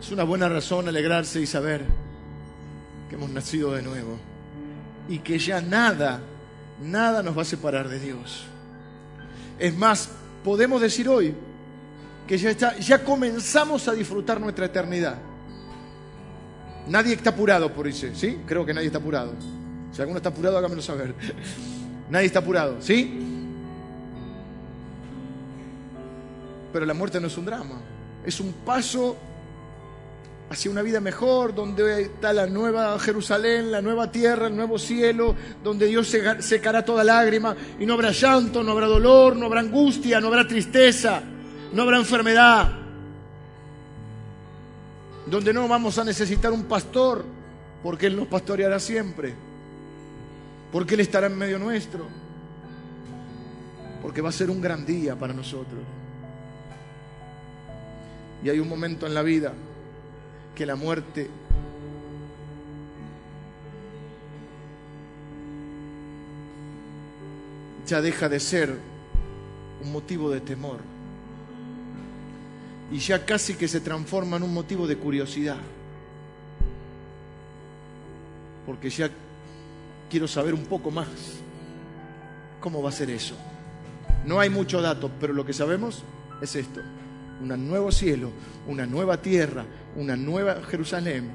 [0.00, 1.84] Es una buena razón alegrarse y saber
[3.08, 4.18] que hemos nacido de nuevo
[5.08, 6.20] y que ya nada,
[6.82, 8.44] nada nos va a separar de Dios.
[9.58, 10.08] Es más,
[10.44, 11.34] podemos decir hoy
[12.26, 15.16] que ya, está, ya comenzamos a disfrutar nuestra eternidad.
[16.88, 18.38] Nadie está apurado por irse, ¿sí?
[18.46, 19.34] Creo que nadie está apurado.
[19.92, 21.14] Si alguno está apurado, hágamelo saber.
[22.10, 23.20] Nadie está apurado, ¿sí?
[26.72, 27.80] Pero la muerte no es un drama,
[28.24, 29.16] es un paso
[30.50, 35.36] hacia una vida mejor, donde está la nueva Jerusalén, la nueva tierra, el nuevo cielo,
[35.62, 40.20] donde Dios secará toda lágrima y no habrá llanto, no habrá dolor, no habrá angustia,
[40.20, 41.22] no habrá tristeza,
[41.72, 42.68] no habrá enfermedad,
[45.26, 47.24] donde no vamos a necesitar un pastor,
[47.80, 49.32] porque Él nos pastoreará siempre,
[50.72, 52.08] porque Él estará en medio nuestro,
[54.02, 55.80] porque va a ser un gran día para nosotros.
[58.42, 59.52] Y hay un momento en la vida
[60.54, 61.28] que la muerte
[67.86, 68.76] ya deja de ser
[69.82, 70.78] un motivo de temor
[72.92, 75.58] y ya casi que se transforma en un motivo de curiosidad.
[78.66, 79.10] Porque ya
[80.10, 81.08] quiero saber un poco más
[82.60, 83.34] cómo va a ser eso.
[84.24, 86.02] No hay muchos datos, pero lo que sabemos
[86.42, 86.80] es esto
[87.40, 88.30] un nuevo cielo,
[88.66, 89.64] una nueva tierra,
[89.96, 91.30] una nueva Jerusalén,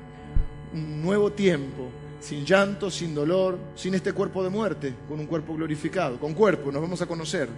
[0.73, 1.89] un nuevo tiempo,
[2.19, 6.71] sin llanto, sin dolor, sin este cuerpo de muerte, con un cuerpo glorificado, con cuerpo,
[6.71, 7.49] nos vamos a conocer,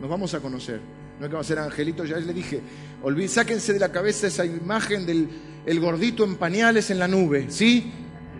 [0.00, 0.80] nos vamos a conocer.
[1.18, 2.60] No es que va a ser angelito, ya le dije,
[3.02, 5.28] olvid, sáquense de la cabeza esa imagen del
[5.66, 7.92] el gordito en pañales en la nube, ¿sí?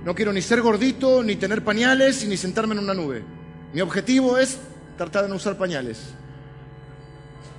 [0.05, 3.23] No quiero ni ser gordito, ni tener pañales, ni sentarme en una nube.
[3.73, 4.59] Mi objetivo es
[4.97, 6.15] tratar de no usar pañales.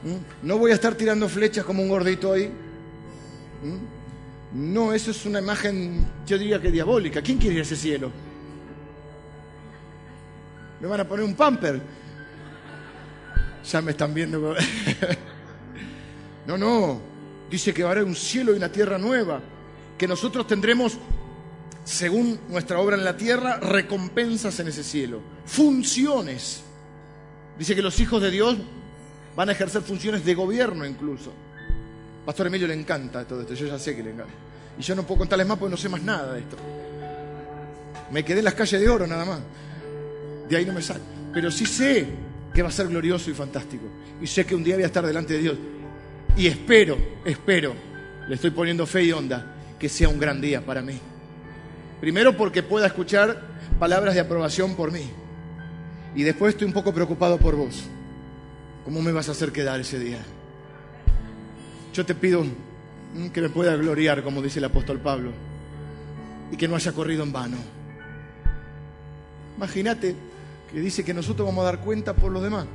[0.03, 0.47] ¿Mm?
[0.47, 2.47] No voy a estar tirando flechas como un gordito ahí.
[3.63, 4.73] ¿Mm?
[4.73, 7.21] No, eso es una imagen, yo diría que diabólica.
[7.21, 8.11] ¿Quién quiere ir a ese cielo?
[10.79, 11.81] Me van a poner un pamper.
[13.71, 14.55] Ya me están viendo.
[16.45, 17.01] no, no.
[17.49, 19.41] Dice que va un cielo y una tierra nueva.
[19.97, 20.97] Que nosotros tendremos,
[21.85, 25.21] según nuestra obra en la tierra, recompensas en ese cielo.
[25.45, 26.63] Funciones.
[27.57, 28.57] Dice que los hijos de Dios
[29.35, 31.31] van a ejercer funciones de gobierno incluso.
[32.25, 34.33] Pastor Emilio le encanta todo esto, yo ya sé que le encanta.
[34.77, 36.57] Y yo no puedo contarles más porque no sé más nada de esto.
[38.11, 39.39] Me quedé en las calles de oro nada más.
[40.49, 41.01] De ahí no me saco.
[41.33, 42.07] Pero sí sé
[42.53, 43.85] que va a ser glorioso y fantástico.
[44.21, 45.57] Y sé que un día voy a estar delante de Dios.
[46.35, 47.73] Y espero, espero,
[48.27, 50.99] le estoy poniendo fe y onda, que sea un gran día para mí.
[51.99, 53.41] Primero porque pueda escuchar
[53.79, 55.09] palabras de aprobación por mí.
[56.15, 57.83] Y después estoy un poco preocupado por vos.
[58.85, 60.19] ¿Cómo me vas a hacer quedar ese día?
[61.93, 62.43] Yo te pido
[63.33, 65.31] que me pueda gloriar, como dice el apóstol Pablo,
[66.51, 67.57] y que no haya corrido en vano.
[69.55, 70.15] Imagínate
[70.71, 72.65] que dice que nosotros vamos a dar cuenta por los demás.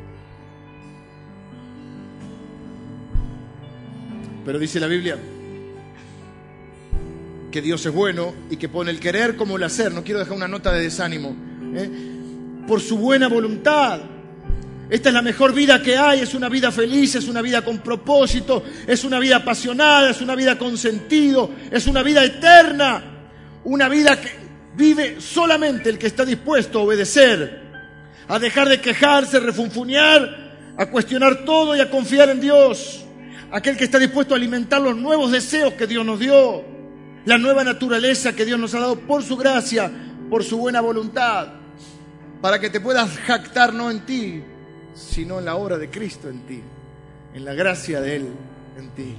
[4.45, 5.19] Pero dice la Biblia
[7.51, 9.93] que Dios es bueno y que pone el querer como el hacer.
[9.93, 11.35] No quiero dejar una nota de desánimo.
[11.75, 11.91] ¿eh?
[12.67, 14.01] Por su buena voluntad
[14.91, 17.79] esta es la mejor vida que hay, es una vida feliz, es una vida con
[17.79, 23.03] propósito, es una vida apasionada, es una vida con sentido, es una vida eterna,
[23.65, 24.31] una vida que
[24.75, 27.69] vive solamente el que está dispuesto a obedecer,
[28.29, 33.05] a dejar de quejarse, refunfuñar, a cuestionar todo y a confiar en Dios,
[33.51, 36.65] aquel que está dispuesto a alimentar los nuevos deseos que Dios nos dio,
[37.27, 39.91] la nueva naturaleza que Dios nos ha dado por su gracia,
[40.31, 41.49] por su buena voluntad,
[42.41, 44.43] para que te puedas jactar no en ti,
[44.99, 46.61] sino en la obra de Cristo en ti,
[47.35, 48.29] en la gracia de Él
[48.77, 49.15] en ti.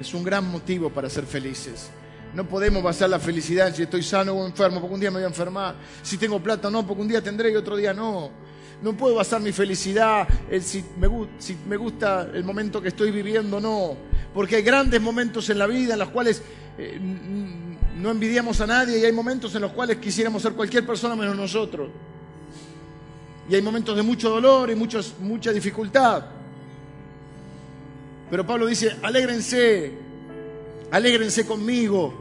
[0.00, 1.90] Es un gran motivo para ser felices.
[2.34, 5.16] No podemos basar la felicidad en si estoy sano o enfermo, porque un día me
[5.16, 5.74] voy a enfermar.
[6.02, 8.30] Si tengo plata, no, porque un día tendré y otro día no.
[8.82, 13.96] No puedo basar mi felicidad en si me, gusta el momento que estoy viviendo, no.
[14.34, 16.42] Porque hay grandes momentos en la vida en los cuales
[16.78, 16.98] eh,
[17.96, 21.36] no envidiamos a nadie y hay momentos en los cuales quisiéramos ser cualquier persona menos
[21.36, 21.90] nosotros
[23.48, 26.24] y hay momentos de mucho dolor y muchos, mucha dificultad.
[28.30, 29.92] Pero Pablo dice, alégrense,
[30.90, 32.14] alégrense conmigo,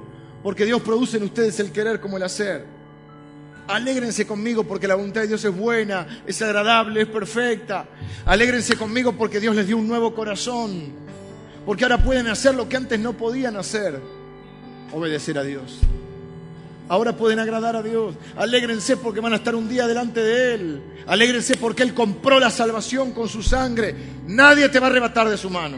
[0.44, 2.66] porque Dios produce en ustedes el querer como el hacer.
[3.68, 7.86] Alégrense conmigo porque la voluntad de Dios es buena, es agradable, es perfecta.
[8.26, 10.92] Alégrense conmigo porque Dios les dio un nuevo corazón,
[11.66, 14.02] porque ahora pueden hacer lo que antes no podían hacer,
[14.92, 15.80] obedecer a Dios.
[16.92, 18.16] Ahora pueden agradar a Dios.
[18.36, 20.82] Alégrense porque van a estar un día delante de Él.
[21.08, 23.96] Alégrense porque Él compró la salvación con su sangre.
[24.28, 25.78] Nadie te va a arrebatar de su mano.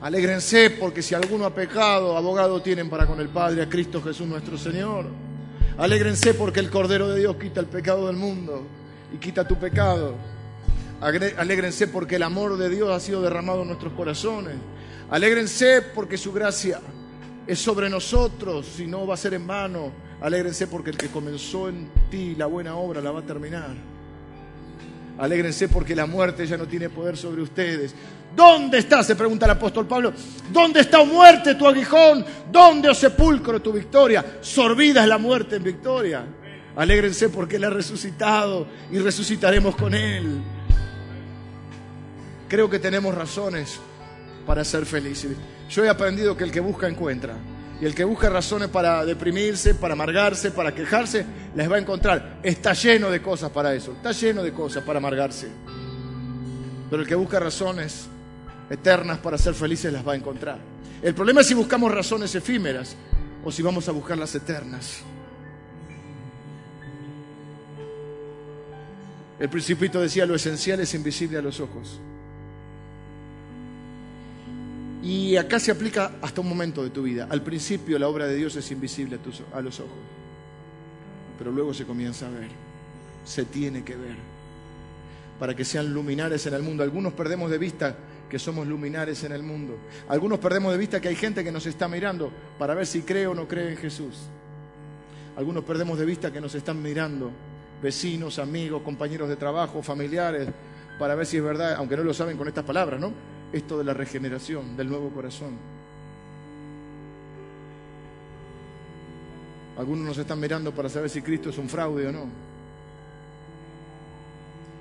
[0.00, 4.28] Alégrense porque si alguno ha pecado, abogado tienen para con el Padre, a Cristo Jesús
[4.28, 5.06] nuestro Señor.
[5.76, 8.64] Alégrense porque el Cordero de Dios quita el pecado del mundo
[9.12, 10.14] y quita tu pecado.
[11.00, 14.54] Alégrense porque el amor de Dios ha sido derramado en nuestros corazones.
[15.10, 16.80] Alégrense porque su gracia
[17.46, 19.92] es sobre nosotros, si no va a ser en vano.
[20.20, 23.74] Alégrense porque el que comenzó en ti la buena obra la va a terminar.
[25.18, 27.94] Alégrense porque la muerte ya no tiene poder sobre ustedes.
[28.34, 29.02] ¿Dónde está?
[29.04, 30.12] Se pregunta el apóstol Pablo.
[30.52, 32.24] ¿Dónde está, oh muerte, tu aguijón?
[32.50, 34.38] ¿Dónde, oh sepulcro, tu victoria?
[34.40, 36.24] Sorbida es la muerte en victoria.
[36.76, 40.40] Alégrense porque Él ha resucitado y resucitaremos con Él.
[42.48, 43.78] Creo que tenemos razones
[44.46, 45.36] para ser felices.
[45.68, 47.36] Yo he aprendido que el que busca encuentra.
[47.80, 52.38] Y el que busca razones para deprimirse, para amargarse, para quejarse, las va a encontrar.
[52.42, 53.92] Está lleno de cosas para eso.
[53.92, 55.48] Está lleno de cosas para amargarse.
[56.88, 58.06] Pero el que busca razones
[58.70, 60.58] eternas para ser felices las va a encontrar.
[61.02, 62.96] El problema es si buscamos razones efímeras
[63.44, 65.02] o si vamos a buscar las eternas.
[69.38, 72.00] El principito decía, lo esencial es invisible a los ojos.
[75.04, 77.28] Y acá se aplica hasta un momento de tu vida.
[77.28, 79.18] Al principio la obra de Dios es invisible
[79.52, 79.92] a, a los ojos,
[81.36, 82.48] pero luego se comienza a ver,
[83.22, 84.16] se tiene que ver,
[85.38, 86.82] para que sean luminares en el mundo.
[86.82, 87.94] Algunos perdemos de vista
[88.30, 89.76] que somos luminares en el mundo.
[90.08, 93.26] Algunos perdemos de vista que hay gente que nos está mirando para ver si cree
[93.26, 94.16] o no cree en Jesús.
[95.36, 97.30] Algunos perdemos de vista que nos están mirando
[97.82, 100.48] vecinos, amigos, compañeros de trabajo, familiares,
[100.98, 103.33] para ver si es verdad, aunque no lo saben con estas palabras, ¿no?
[103.54, 105.52] Esto de la regeneración, del nuevo corazón.
[109.78, 112.26] Algunos nos están mirando para saber si Cristo es un fraude o no,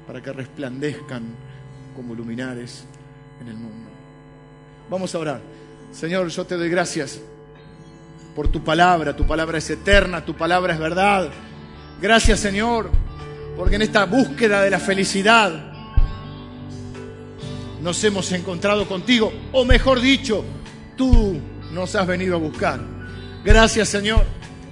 [0.07, 1.23] para que resplandezcan
[1.95, 2.85] como luminares
[3.41, 3.89] en el mundo.
[4.89, 5.41] Vamos a orar.
[5.91, 7.21] Señor, yo te doy gracias
[8.35, 11.29] por tu palabra, tu palabra es eterna, tu palabra es verdad.
[12.01, 12.89] Gracias Señor,
[13.55, 15.72] porque en esta búsqueda de la felicidad,
[17.83, 20.43] nos hemos encontrado contigo, o mejor dicho,
[20.95, 21.37] tú
[21.71, 22.79] nos has venido a buscar.
[23.43, 24.23] Gracias Señor,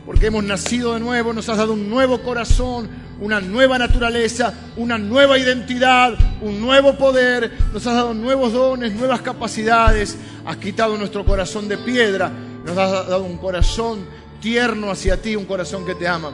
[0.05, 2.89] porque hemos nacido de nuevo, nos has dado un nuevo corazón,
[3.19, 9.21] una nueva naturaleza, una nueva identidad, un nuevo poder, nos has dado nuevos dones, nuevas
[9.21, 12.31] capacidades, has quitado nuestro corazón de piedra,
[12.65, 14.05] nos has dado un corazón
[14.39, 16.31] tierno hacia ti, un corazón que te ama.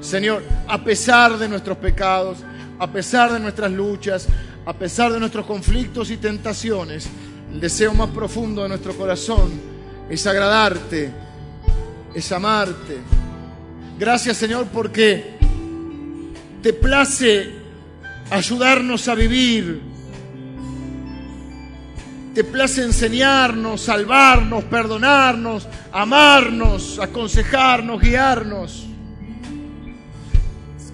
[0.00, 2.38] Señor, a pesar de nuestros pecados,
[2.78, 4.28] a pesar de nuestras luchas,
[4.66, 7.08] a pesar de nuestros conflictos y tentaciones,
[7.52, 9.52] el deseo más profundo de nuestro corazón
[10.10, 11.12] es agradarte,
[12.12, 12.98] es amarte.
[13.96, 15.36] Gracias Señor porque
[16.60, 17.48] te place
[18.28, 19.80] ayudarnos a vivir,
[22.34, 28.84] te place enseñarnos, salvarnos, perdonarnos, amarnos, aconsejarnos, guiarnos.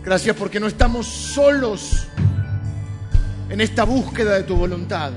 [0.04, 2.08] Gracias porque no estamos solos
[3.52, 5.12] en esta búsqueda de tu voluntad.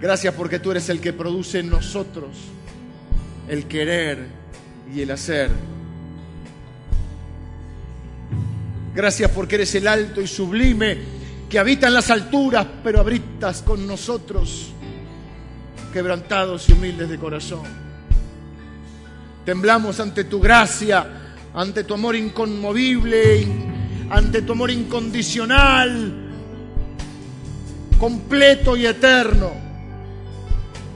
[0.00, 2.30] Gracias porque tú eres el que produce en nosotros
[3.46, 4.26] el querer
[4.90, 5.50] y el hacer.
[8.94, 10.96] Gracias porque eres el alto y sublime
[11.50, 14.72] que habita en las alturas, pero habitas con nosotros,
[15.92, 17.64] quebrantados y humildes de corazón.
[19.44, 21.06] Temblamos ante tu gracia,
[21.52, 23.73] ante tu amor inconmovible,
[24.10, 26.12] ante tu amor incondicional,
[27.98, 29.52] completo y eterno.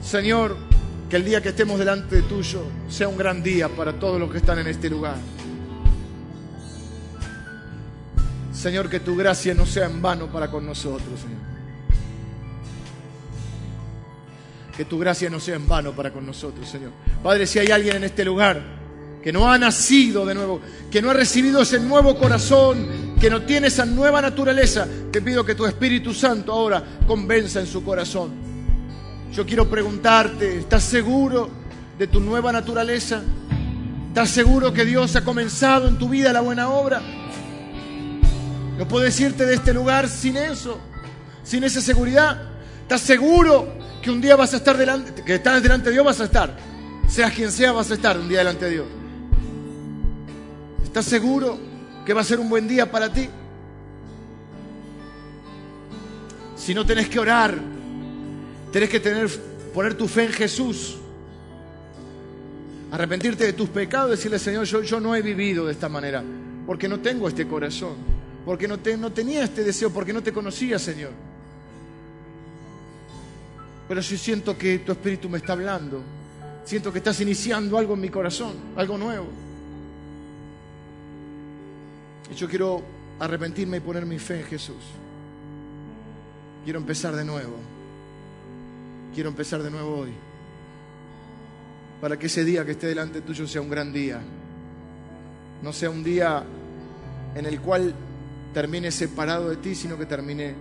[0.02, 0.56] Señor,
[1.09, 4.30] que el día que estemos delante de tuyo sea un gran día para todos los
[4.30, 5.16] que están en este lugar.
[8.52, 11.38] Señor, que tu gracia no sea en vano para con nosotros, Señor.
[14.76, 16.90] Que tu gracia no sea en vano para con nosotros, Señor.
[17.22, 18.78] Padre, si hay alguien en este lugar
[19.22, 20.60] que no ha nacido de nuevo,
[20.90, 25.44] que no ha recibido ese nuevo corazón, que no tiene esa nueva naturaleza, te pido
[25.44, 28.30] que tu Espíritu Santo ahora convenza en su corazón.
[29.32, 31.50] Yo quiero preguntarte, ¿estás seguro
[31.98, 33.22] de tu nueva naturaleza?
[34.08, 37.02] ¿Estás seguro que Dios ha comenzado en tu vida la buena obra?
[38.78, 40.78] No puedes irte de este lugar sin eso,
[41.42, 42.40] sin esa seguridad.
[42.82, 43.68] ¿Estás seguro
[44.00, 46.56] que un día vas a estar delante, que estás delante de Dios vas a estar?
[47.08, 48.86] Seas quien sea, vas a estar un día delante de Dios.
[50.89, 51.59] ¿Estás seguro
[52.07, 53.28] que va a ser un buen día para ti?
[56.57, 57.59] Si no tenés que orar,
[58.72, 59.28] tenés que tener,
[59.74, 60.97] poner tu fe en Jesús.
[62.91, 66.24] Arrepentirte de tus pecados, decirle, Señor, yo, no he vivido de esta manera,
[66.66, 67.97] porque no tengo este corazón,
[68.47, 71.11] porque no, te, no tenía este deseo, porque no te conocía, Señor.
[73.86, 76.01] Pero yo siento que tu espíritu me está hablando,
[76.64, 79.47] siento que estás iniciando algo en mi corazón, algo nuevo.
[82.31, 82.83] Y yo quiero
[83.18, 84.85] arrepentirme y poner mi fe en Jesús.
[86.64, 87.57] Quiero empezar de nuevo.
[89.14, 90.12] Quiero empezar de nuevo hoy.
[92.01, 94.20] Para que ese día que esté delante tuyo sea un gran día.
[95.62, 96.45] No sea un día
[97.35, 97.95] en el cual
[98.53, 100.55] termine separado de ti, sino que termine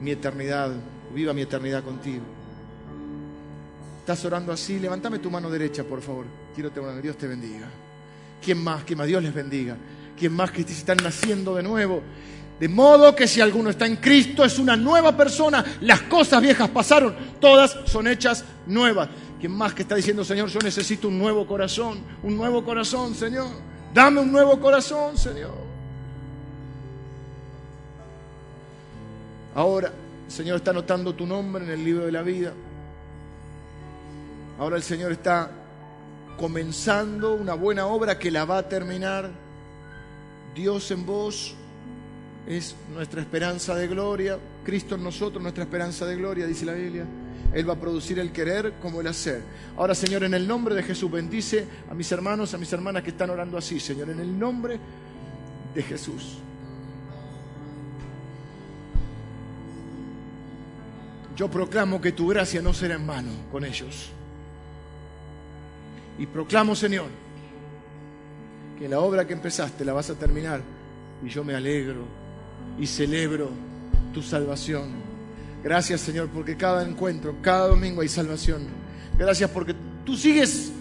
[0.00, 0.72] mi eternidad,
[1.14, 2.24] viva mi eternidad contigo.
[4.00, 4.80] ¿Estás orando así?
[4.80, 6.26] Levántame tu mano derecha, por favor.
[6.54, 7.68] Quiero tener Dios te bendiga.
[8.44, 8.82] ¿Quién más?
[8.82, 9.06] ¿Quién más?
[9.06, 9.76] Dios les bendiga.
[10.18, 12.02] ¿Quién más que están naciendo de nuevo?
[12.60, 16.68] De modo que si alguno está en Cristo es una nueva persona, las cosas viejas
[16.68, 19.08] pasaron, todas son hechas nuevas.
[19.40, 23.48] ¿Quién más que está diciendo, Señor, yo necesito un nuevo corazón, un nuevo corazón, Señor?
[23.92, 25.54] Dame un nuevo corazón, Señor.
[29.54, 29.92] Ahora,
[30.28, 32.52] Señor está anotando tu nombre en el libro de la vida.
[34.58, 35.50] Ahora el Señor está
[36.38, 39.28] comenzando una buena obra que la va a terminar.
[40.54, 41.54] Dios en vos
[42.46, 44.38] es nuestra esperanza de gloria.
[44.64, 47.06] Cristo en nosotros, nuestra esperanza de gloria, dice la Biblia.
[47.52, 49.42] Él va a producir el querer como el hacer.
[49.76, 53.10] Ahora, Señor, en el nombre de Jesús, bendice a mis hermanos, a mis hermanas que
[53.10, 54.78] están orando así, Señor, en el nombre
[55.74, 56.38] de Jesús.
[61.36, 64.10] Yo proclamo que tu gracia no será en vano con ellos.
[66.18, 67.06] Y proclamo, Señor,
[68.82, 70.60] que la obra que empezaste la vas a terminar.
[71.24, 72.04] Y yo me alegro
[72.80, 73.48] y celebro
[74.12, 74.90] tu salvación.
[75.62, 78.62] Gracias, Señor, porque cada encuentro, cada domingo hay salvación.
[79.16, 80.72] Gracias porque tú sigues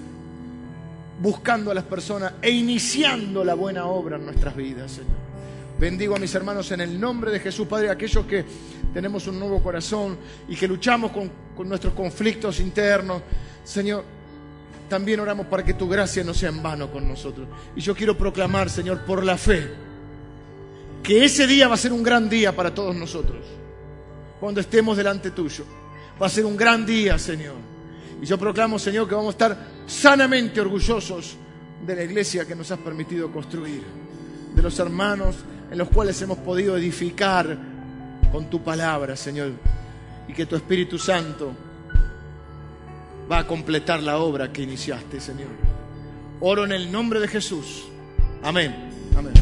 [1.22, 5.22] buscando a las personas e iniciando la buena obra en nuestras vidas, Señor.
[5.80, 8.44] Bendigo a mis hermanos en el nombre de Jesús, Padre, aquellos que
[8.96, 10.18] tenemos un nuevo corazón
[10.50, 11.30] y que luchamos con,
[11.70, 13.22] nuestros conflictos internos.
[13.64, 14.04] Señor,
[14.92, 17.48] también oramos para que tu gracia no sea en vano con nosotros.
[17.78, 19.72] Y yo quiero proclamar, Señor, por la fe,
[21.02, 23.40] que ese día va a ser un gran día para todos nosotros.
[24.38, 25.64] Cuando estemos delante tuyo.
[26.22, 27.56] Va a ser un gran día, Señor.
[28.22, 31.38] Y yo proclamo, Señor, que vamos a estar sanamente orgullosos
[31.88, 33.84] de la iglesia que nos has permitido construir.
[34.54, 35.38] De los hermanos
[35.72, 37.58] en los cuales hemos podido edificar
[38.30, 39.52] con tu palabra, Señor,
[40.28, 41.71] y que tu Espíritu Santo
[43.32, 45.50] va a completar la obra que iniciaste, Señor.
[46.42, 47.86] Oro en el nombre de Jesús.
[48.44, 48.76] Amén.
[49.16, 49.34] Amén.